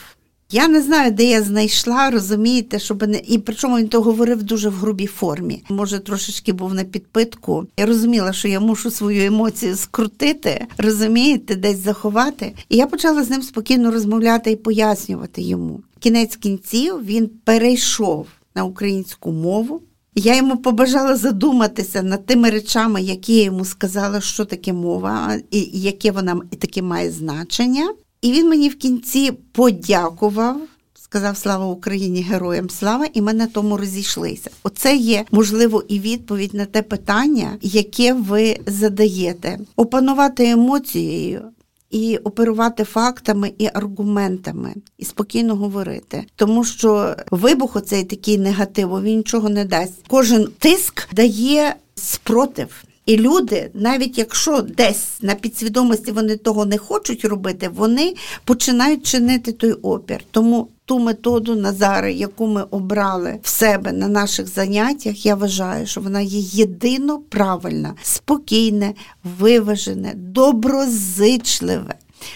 Я 0.52 0.68
не 0.68 0.82
знаю, 0.82 1.12
де 1.12 1.24
я 1.24 1.44
знайшла, 1.44 2.10
розумієте, 2.10 2.80
щоб 2.80 3.08
не 3.08 3.18
і 3.18 3.38
причому 3.38 3.78
він 3.78 3.88
то 3.88 4.02
говорив 4.02 4.44
дуже 4.44 4.70
в 4.70 4.74
грубій 4.74 5.06
формі. 5.08 5.64
Може, 5.70 6.00
трошечки 6.00 6.54
був 6.54 6.74
на 6.74 6.84
підпитку. 6.84 7.68
Я 7.78 7.86
розуміла, 7.86 8.34
що 8.34 8.48
я 8.48 8.60
мушу 8.60 8.92
свою 8.92 9.26
емоцію 9.26 9.76
скрутити, 9.76 10.68
розумієте, 10.78 11.56
десь 11.56 11.78
заховати. 11.78 12.54
І 12.70 12.78
я 12.78 12.88
почала 12.88 13.24
з 13.24 13.30
ним 13.30 13.42
спокійно 13.42 13.92
розмовляти 13.92 14.52
і 14.52 14.56
пояснювати 14.56 15.42
йому. 15.42 15.82
Кінець 16.00 16.36
кінців 16.36 17.06
він 17.06 17.30
перейшов 17.44 18.28
на 18.56 18.64
українську 18.64 19.32
мову. 19.32 19.82
Я 20.16 20.36
йому 20.36 20.58
побажала 20.58 21.16
задуматися 21.16 22.02
над 22.02 22.26
тими 22.26 22.50
речами, 22.50 23.02
які 23.02 23.36
я 23.36 23.44
йому 23.44 23.66
сказала, 23.66 24.22
що 24.22 24.46
таке 24.46 24.74
мова, 24.74 25.36
і 25.52 25.70
яке 25.74 26.12
вона 26.12 26.42
і 26.52 26.56
таке 26.56 26.82
має 26.82 27.12
значення. 27.12 27.90
І 28.22 28.32
він 28.32 28.50
мені 28.50 28.70
в 28.70 28.78
кінці 28.78 29.32
подякував. 29.32 30.62
Сказав 30.94 31.38
слава 31.38 31.66
Україні, 31.66 32.22
героям 32.22 32.70
слава, 32.70 33.06
і 33.14 33.22
ми 33.22 33.34
на 33.34 33.48
тому 33.48 33.78
розійшлися. 33.78 34.50
Оце 34.64 34.96
є 34.96 35.26
можливо 35.32 35.84
і 35.88 36.00
відповідь 36.00 36.54
на 36.54 36.66
те 36.66 36.82
питання, 36.82 37.58
яке 37.62 38.14
ви 38.14 38.58
задаєте. 38.66 39.60
Опанувати 39.76 40.50
емоцією 40.50 41.42
і 41.90 42.18
оперувати 42.18 42.84
фактами 42.84 43.52
і 43.58 43.70
аргументами, 43.74 44.74
і 44.98 45.06
спокійно 45.06 45.56
говорити. 45.56 46.24
Тому 46.36 46.64
що 46.64 47.16
вибух 47.32 47.76
оцей 47.76 48.04
такий 48.04 48.38
негатив, 48.38 49.02
він 49.02 49.18
нічого 49.18 49.50
не 49.50 49.66
дасть. 49.66 50.06
Кожен 50.08 50.48
тиск 50.60 51.14
дає 51.14 51.76
спротив. 51.96 52.84
І 53.10 53.18
люди, 53.18 53.72
навіть 53.74 54.18
якщо 54.18 54.62
десь 54.62 55.08
на 55.22 55.36
підсвідомості 55.36 56.12
вони 56.12 56.38
того 56.38 56.66
не 56.66 56.78
хочуть 56.78 57.26
робити, 57.26 57.70
вони 57.76 58.16
починають 58.44 59.06
чинити 59.06 59.52
той 59.52 59.72
опір. 59.72 60.20
Тому 60.32 60.68
ту 60.86 61.00
методу 61.00 61.56
Назари, 61.56 62.14
яку 62.14 62.48
ми 62.48 62.64
обрали 62.64 63.40
в 63.44 63.48
себе 63.48 63.92
на 63.92 64.08
наших 64.08 64.48
заняттях, 64.48 65.26
я 65.26 65.36
вважаю, 65.36 65.88
що 65.88 66.02
вона 66.02 66.22
є 66.22 66.40
єдино 66.40 67.20
правильна, 67.30 67.94
спокійне, 68.02 68.94
виважене, 69.40 70.14
доброзичливе. 70.16 71.96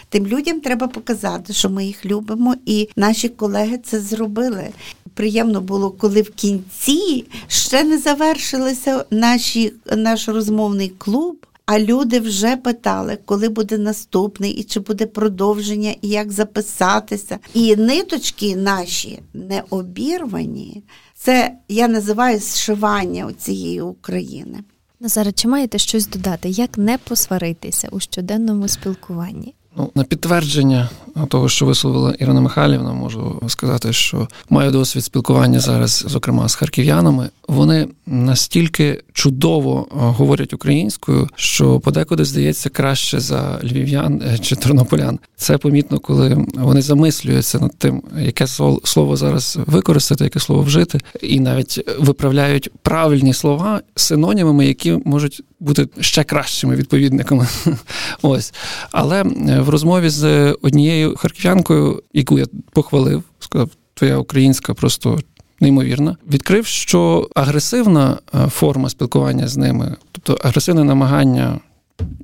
Тим 0.09 0.27
людям 0.27 0.59
треба 0.59 0.88
показати, 0.88 1.53
що 1.53 1.69
ми 1.69 1.86
їх 1.86 2.05
любимо, 2.05 2.55
і 2.65 2.89
наші 2.95 3.29
колеги 3.29 3.79
це 3.86 3.99
зробили. 3.99 4.69
Приємно 5.13 5.62
було, 5.62 5.91
коли 5.91 6.21
в 6.21 6.30
кінці 6.30 7.26
ще 7.47 7.84
не 7.84 7.97
завершилися 7.97 9.06
наші, 9.12 9.73
наш 9.95 10.28
розмовний 10.28 10.89
клуб. 10.89 11.45
А 11.65 11.80
люди 11.80 12.19
вже 12.19 12.58
питали, 12.58 13.17
коли 13.26 13.49
буде 13.49 13.78
наступний, 13.78 14.52
і 14.52 14.63
чи 14.63 14.80
буде 14.80 15.06
продовження, 15.06 15.95
і 16.02 16.08
як 16.08 16.32
записатися. 16.32 17.39
І 17.54 17.76
ниточки 17.76 18.56
наші 18.56 19.19
не 19.34 19.63
обірвані. 19.69 20.84
Це 21.15 21.52
я 21.69 21.88
називаю 21.88 22.39
зшивання 22.39 23.34
цієї 23.38 23.82
України. 23.82 24.60
Назара, 24.99 25.32
чи 25.32 25.47
маєте 25.47 25.78
щось 25.78 26.08
додати? 26.08 26.49
Як 26.49 26.78
не 26.78 26.97
посваритися 26.97 27.89
у 27.91 27.99
щоденному 27.99 28.67
спілкуванні? 28.67 29.56
Ну, 29.77 29.91
на 29.95 30.03
підтвердження 30.03 30.89
того, 31.27 31.49
що 31.49 31.65
висловила 31.65 32.12
Ірина 32.12 32.41
Михайлівна, 32.41 32.93
можу 32.93 33.41
сказати, 33.47 33.93
що 33.93 34.27
маю 34.49 34.71
досвід 34.71 35.03
спілкування 35.03 35.59
зараз, 35.59 36.05
зокрема 36.07 36.49
з 36.49 36.55
харків'янами. 36.55 37.29
Вони 37.47 37.88
настільки 38.05 39.03
чудово 39.13 39.88
говорять 39.91 40.53
українською, 40.53 41.29
що 41.36 41.79
подекуди 41.79 42.25
здається 42.25 42.69
краще 42.69 43.19
за 43.19 43.59
львів'ян 43.63 44.21
е, 44.25 44.38
чи 44.38 44.55
тернополян. 44.55 45.19
Це 45.36 45.57
помітно, 45.57 45.99
коли 45.99 46.45
вони 46.53 46.81
замислюються 46.81 47.59
над 47.59 47.77
тим, 47.77 48.03
яке 48.19 48.47
слово 48.83 49.15
зараз 49.15 49.57
використати, 49.65 50.23
яке 50.23 50.39
слово 50.39 50.62
вжити, 50.62 50.99
і 51.21 51.39
навіть 51.39 51.89
виправляють 51.99 52.69
правильні 52.81 53.33
слова 53.33 53.81
синонімами, 53.95 54.65
які 54.65 54.99
можуть 55.05 55.43
бути 55.63 55.88
ще 55.99 56.23
кращими 56.23 56.76
відповідниками. 56.76 57.47
Ось. 58.21 58.54
Але 58.91 59.21
е, 59.21 59.26
в 59.60 59.69
розмові 59.69 60.10
з 60.10 60.52
однією 60.62 61.15
харків'янкою, 61.15 62.04
яку 62.13 62.39
я 62.39 62.45
похвалив, 62.71 63.23
сказав, 63.39 63.69
твоя 63.93 64.17
українська 64.17 64.73
просто. 64.73 65.19
Неймовірна, 65.60 66.17
відкрив, 66.32 66.65
що 66.65 67.30
агресивна 67.36 68.17
е, 68.36 68.47
форма 68.47 68.89
спілкування 68.89 69.47
з 69.47 69.58
ними, 69.58 69.95
тобто 70.12 70.47
агресивне 70.47 70.84
намагання 70.84 71.60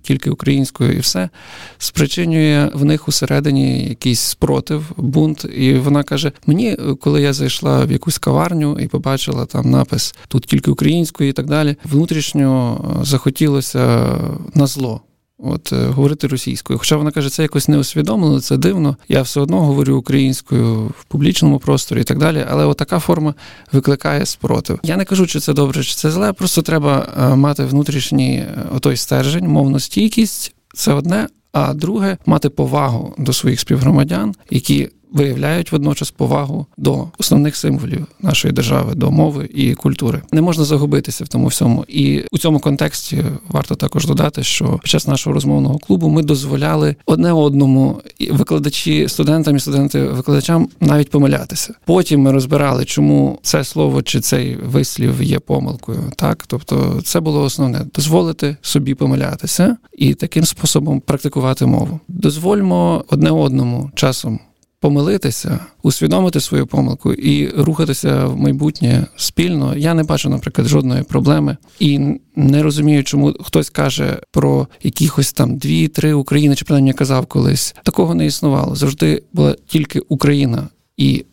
тільки 0.02 0.30
українською, 0.30 0.92
і 0.92 1.00
все 1.00 1.30
спричинює 1.78 2.72
в 2.74 2.86
них 2.86 3.08
усередині 3.08 3.90
якийсь 3.90 4.20
спротив, 4.20 4.92
бунт. 4.98 5.46
І 5.56 5.74
вона 5.74 6.04
каже: 6.04 6.32
Мені, 6.46 6.78
коли 7.02 7.22
я 7.22 7.34
зайшла 7.34 7.86
в 7.86 7.92
якусь 7.92 8.18
каварню 8.18 8.80
і 8.80 8.88
побачила 8.88 9.46
там 9.46 9.70
напис 9.70 10.16
тут 10.28 10.46
тільки 10.46 10.72
українською 10.72 11.30
і 11.30 11.34
так 11.34 11.46
далі, 11.46 11.76
внутрішньо 11.84 12.82
захотілося 13.04 14.16
на 14.54 14.68
зло 14.68 15.02
от 15.40 15.74
е, 15.74 15.86
говорити 15.86 16.28
російською. 16.28 16.80
Хоча 16.80 16.98
вона 16.98 17.12
каже, 17.12 17.30
це 17.30 17.42
якось 17.42 17.68
не 17.68 17.78
усвідомлено, 17.78 18.42
це 18.42 18.58
дивно. 18.58 18.98
Я 19.08 19.22
все 19.22 19.40
одно 19.40 19.60
говорю 19.60 19.98
українською 19.98 20.86
в 21.00 21.04
публічному 21.04 21.60
просторі 21.60 22.02
і 22.02 22.04
так 22.04 22.18
далі. 22.18 22.46
Але 22.50 22.66
от 22.66 22.78
така 22.78 23.00
форма 23.00 23.34
викликає 23.72 24.26
спротив. 24.26 24.80
Я 24.84 24.98
не 24.98 25.06
кажу, 25.06 25.28
чи 25.28 25.40
це 25.40 25.54
добре, 25.54 25.84
чи 25.84 25.96
це 25.96 26.12
зле. 26.12 26.34
Просто 26.34 26.62
треба 26.62 27.08
е, 27.18 27.36
мати 27.36 27.66
внутрішній 27.66 28.36
е, 28.36 28.66
отой 28.76 28.98
стержень, 28.98 29.48
мовну 29.48 29.80
стійкість. 29.80 30.54
Це 30.74 30.94
одне. 30.94 31.28
А 31.52 31.74
друге 31.74 32.18
мати 32.26 32.50
повагу 32.50 33.14
до 33.18 33.34
своїх 33.34 33.60
співгромадян, 33.60 34.36
які 34.50 34.90
виявляють 35.12 35.72
водночас 35.72 36.12
повагу 36.12 36.66
до 36.78 37.08
основних 37.18 37.56
символів 37.56 38.06
нашої 38.22 38.54
держави, 38.54 38.96
до 38.96 39.12
мови 39.12 39.50
і 39.54 39.74
культури. 39.74 40.22
Не 40.32 40.42
можна 40.42 40.64
загубитися 40.64 41.24
в 41.24 41.28
тому 41.28 41.48
всьому. 41.48 41.86
І 41.88 42.24
у 42.32 42.38
цьому 42.38 42.60
контексті 42.60 43.24
варто 43.50 43.76
також 43.76 44.06
додати, 44.06 44.44
що 44.44 44.80
під 44.84 44.92
час 44.92 45.08
нашого 45.08 45.34
розмовного 45.34 45.78
клубу 45.78 46.10
ми 46.10 46.24
дозволяли 46.24 46.96
одне 47.06 47.32
одному 47.32 48.02
викладачі 48.32 49.08
студентам 49.08 49.56
і 49.56 49.60
студенти 49.60 50.04
викладачам 50.04 50.70
навіть 50.80 51.10
помилятися. 51.10 51.74
Потім 51.86 52.22
ми 52.22 52.32
розбирали, 52.32 52.86
чому 52.86 53.40
це 53.42 53.64
слово 53.64 54.02
чи 54.02 54.20
цей 54.20 54.56
вислів 54.56 55.24
є 55.24 55.40
помилкою. 55.40 56.00
Так, 56.16 56.44
тобто, 56.48 57.02
це 57.06 57.20
було 57.20 57.42
основне 57.42 57.86
дозволити 57.96 58.58
собі 58.62 58.96
помилятися 58.96 59.78
і 59.98 60.14
таким 60.14 60.46
способом 60.46 61.00
практикувати 61.00 61.66
мову. 61.66 62.00
Дозвольмо 62.08 63.06
одне 63.10 63.32
одному 63.32 63.92
часом 63.96 64.40
помилитися, 64.80 65.60
усвідомити 65.84 66.40
свою 66.40 66.68
помилку 66.68 67.14
і 67.14 67.50
рухатися 67.50 68.26
в 68.26 68.40
майбутнє 68.40 69.06
спільно. 69.16 69.74
Я 69.78 69.94
не 69.94 70.04
бачу, 70.04 70.30
наприклад, 70.30 70.68
жодної 70.68 71.04
проблеми 71.04 71.58
і 71.80 72.00
не 72.36 72.64
розумію, 72.64 73.04
чому 73.04 73.34
хтось 73.42 73.70
каже 73.70 74.20
про 74.32 74.68
якихось 74.84 75.34
там 75.34 75.58
дві-три 75.58 76.14
України, 76.14 76.56
чи 76.56 76.66
принаймні 76.66 76.94
казав 76.94 77.26
колись. 77.26 77.76
Такого 77.84 78.16
не 78.16 78.26
існувало. 78.26 78.76
Завжди 78.76 79.24
була 79.34 79.56
тільки 79.68 80.00
Україна 80.00 80.68
і 80.98 81.26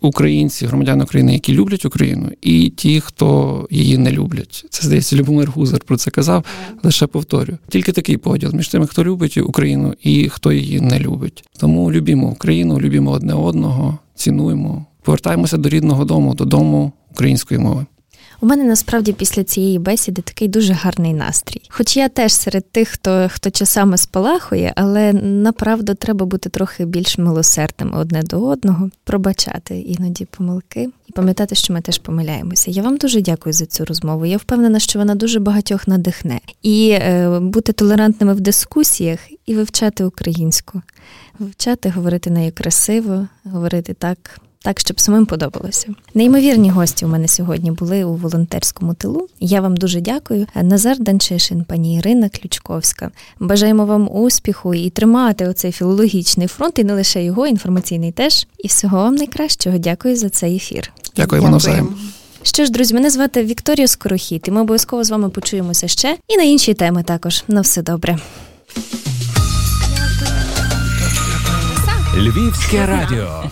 українці, 0.00 0.66
громадяни 0.66 1.04
України, 1.04 1.32
які 1.32 1.54
люблять 1.54 1.84
Україну, 1.84 2.30
і 2.42 2.70
ті, 2.70 3.00
хто 3.00 3.66
її 3.70 3.98
не 3.98 4.12
люблять. 4.12 4.64
Це 4.70 4.86
здається, 4.86 5.16
Любомир 5.16 5.50
Гузар 5.50 5.80
про 5.80 5.96
це 5.96 6.10
казав. 6.10 6.44
Лише 6.82 7.06
повторю. 7.06 7.58
Тільки 7.68 7.92
такий 7.92 8.16
поділ 8.16 8.50
між 8.54 8.68
тими, 8.68 8.86
хто 8.86 9.04
любить 9.04 9.36
Україну 9.36 9.94
і 10.02 10.28
хто 10.28 10.52
її 10.52 10.80
не 10.80 11.00
любить. 11.00 11.44
Тому 11.58 11.92
любімо 11.92 12.28
Україну, 12.28 12.80
любімо 12.80 13.10
одне 13.10 13.34
одного, 13.34 13.98
цінуємо, 14.14 14.86
повертаємося 15.02 15.56
до 15.56 15.68
рідного 15.68 16.04
дому, 16.04 16.34
додому 16.34 16.92
української 17.10 17.60
мови. 17.60 17.86
У 18.40 18.46
мене 18.46 18.64
насправді 18.64 19.12
після 19.12 19.44
цієї 19.44 19.78
бесіди 19.78 20.22
такий 20.22 20.48
дуже 20.48 20.72
гарний 20.72 21.14
настрій. 21.14 21.62
Хоч 21.68 21.96
я 21.96 22.08
теж 22.08 22.32
серед 22.32 22.70
тих, 22.70 22.88
хто 22.88 23.28
хто 23.32 23.50
часами 23.50 23.96
спалахує, 23.96 24.72
але 24.76 25.12
направду 25.12 25.94
треба 25.94 26.26
бути 26.26 26.48
трохи 26.48 26.84
більш 26.84 27.18
милосердним 27.18 27.94
одне 27.94 28.22
до 28.22 28.44
одного, 28.44 28.90
пробачати 29.04 29.80
іноді 29.80 30.24
помилки 30.24 30.88
і 31.06 31.12
пам'ятати, 31.12 31.54
що 31.54 31.72
ми 31.72 31.80
теж 31.80 31.98
помиляємося. 31.98 32.70
Я 32.70 32.82
вам 32.82 32.96
дуже 32.96 33.20
дякую 33.20 33.52
за 33.52 33.66
цю 33.66 33.84
розмову. 33.84 34.26
Я 34.26 34.36
впевнена, 34.36 34.78
що 34.78 34.98
вона 34.98 35.14
дуже 35.14 35.40
багатьох 35.40 35.88
надихне. 35.88 36.40
І 36.62 36.90
е, 36.90 37.40
бути 37.40 37.72
толерантними 37.72 38.34
в 38.34 38.40
дискусіях 38.40 39.18
і 39.46 39.54
вивчати 39.54 40.04
українську, 40.04 40.82
вивчати, 41.38 41.90
говорити 41.90 42.30
нею 42.30 42.52
красиво, 42.54 43.28
говорити 43.44 43.94
так 43.94 44.40
так 44.62 44.80
щоб 44.80 45.00
самим 45.00 45.26
подобалося. 45.26 45.88
Неймовірні 46.14 46.70
гості 46.70 47.04
у 47.04 47.08
мене 47.08 47.28
сьогодні 47.28 47.70
були 47.70 48.04
у 48.04 48.14
волонтерському 48.14 48.94
тилу. 48.94 49.28
Я 49.40 49.60
вам 49.60 49.76
дуже 49.76 50.00
дякую. 50.00 50.46
Назар 50.62 50.98
Данчишин, 50.98 51.64
пані 51.64 51.96
Ірина 51.96 52.28
Ключковська. 52.28 53.10
Бажаємо 53.40 53.86
вам 53.86 54.08
успіху 54.12 54.74
і 54.74 54.90
тримати 54.90 55.48
оцей 55.48 55.72
філологічний 55.72 56.46
фронт, 56.46 56.78
і 56.78 56.84
не 56.84 56.94
лише 56.94 57.24
його, 57.24 57.46
інформаційний 57.46 58.12
теж. 58.12 58.46
І 58.58 58.68
всього 58.68 58.96
вам 58.96 59.14
найкращого. 59.14 59.78
Дякую 59.78 60.16
за 60.16 60.28
цей 60.28 60.56
ефір. 60.56 60.92
Дякую, 61.16 61.42
вам 61.42 61.50
навзаєм. 61.50 61.96
Що 62.42 62.64
ж, 62.64 62.72
друзі, 62.72 62.94
мене 62.94 63.10
звати 63.10 63.44
Вікторія 63.44 63.88
Скорохіт, 63.88 64.48
і 64.48 64.50
ми 64.50 64.60
обов'язково 64.60 65.04
з 65.04 65.10
вами 65.10 65.28
почуємося 65.28 65.88
ще 65.88 66.16
і 66.28 66.36
на 66.36 66.42
інші 66.42 66.74
теми 66.74 67.02
також. 67.02 67.44
На 67.48 67.60
все 67.60 67.82
добре. 67.82 68.18
Львівське 72.16 72.86
радіо. 72.86 73.44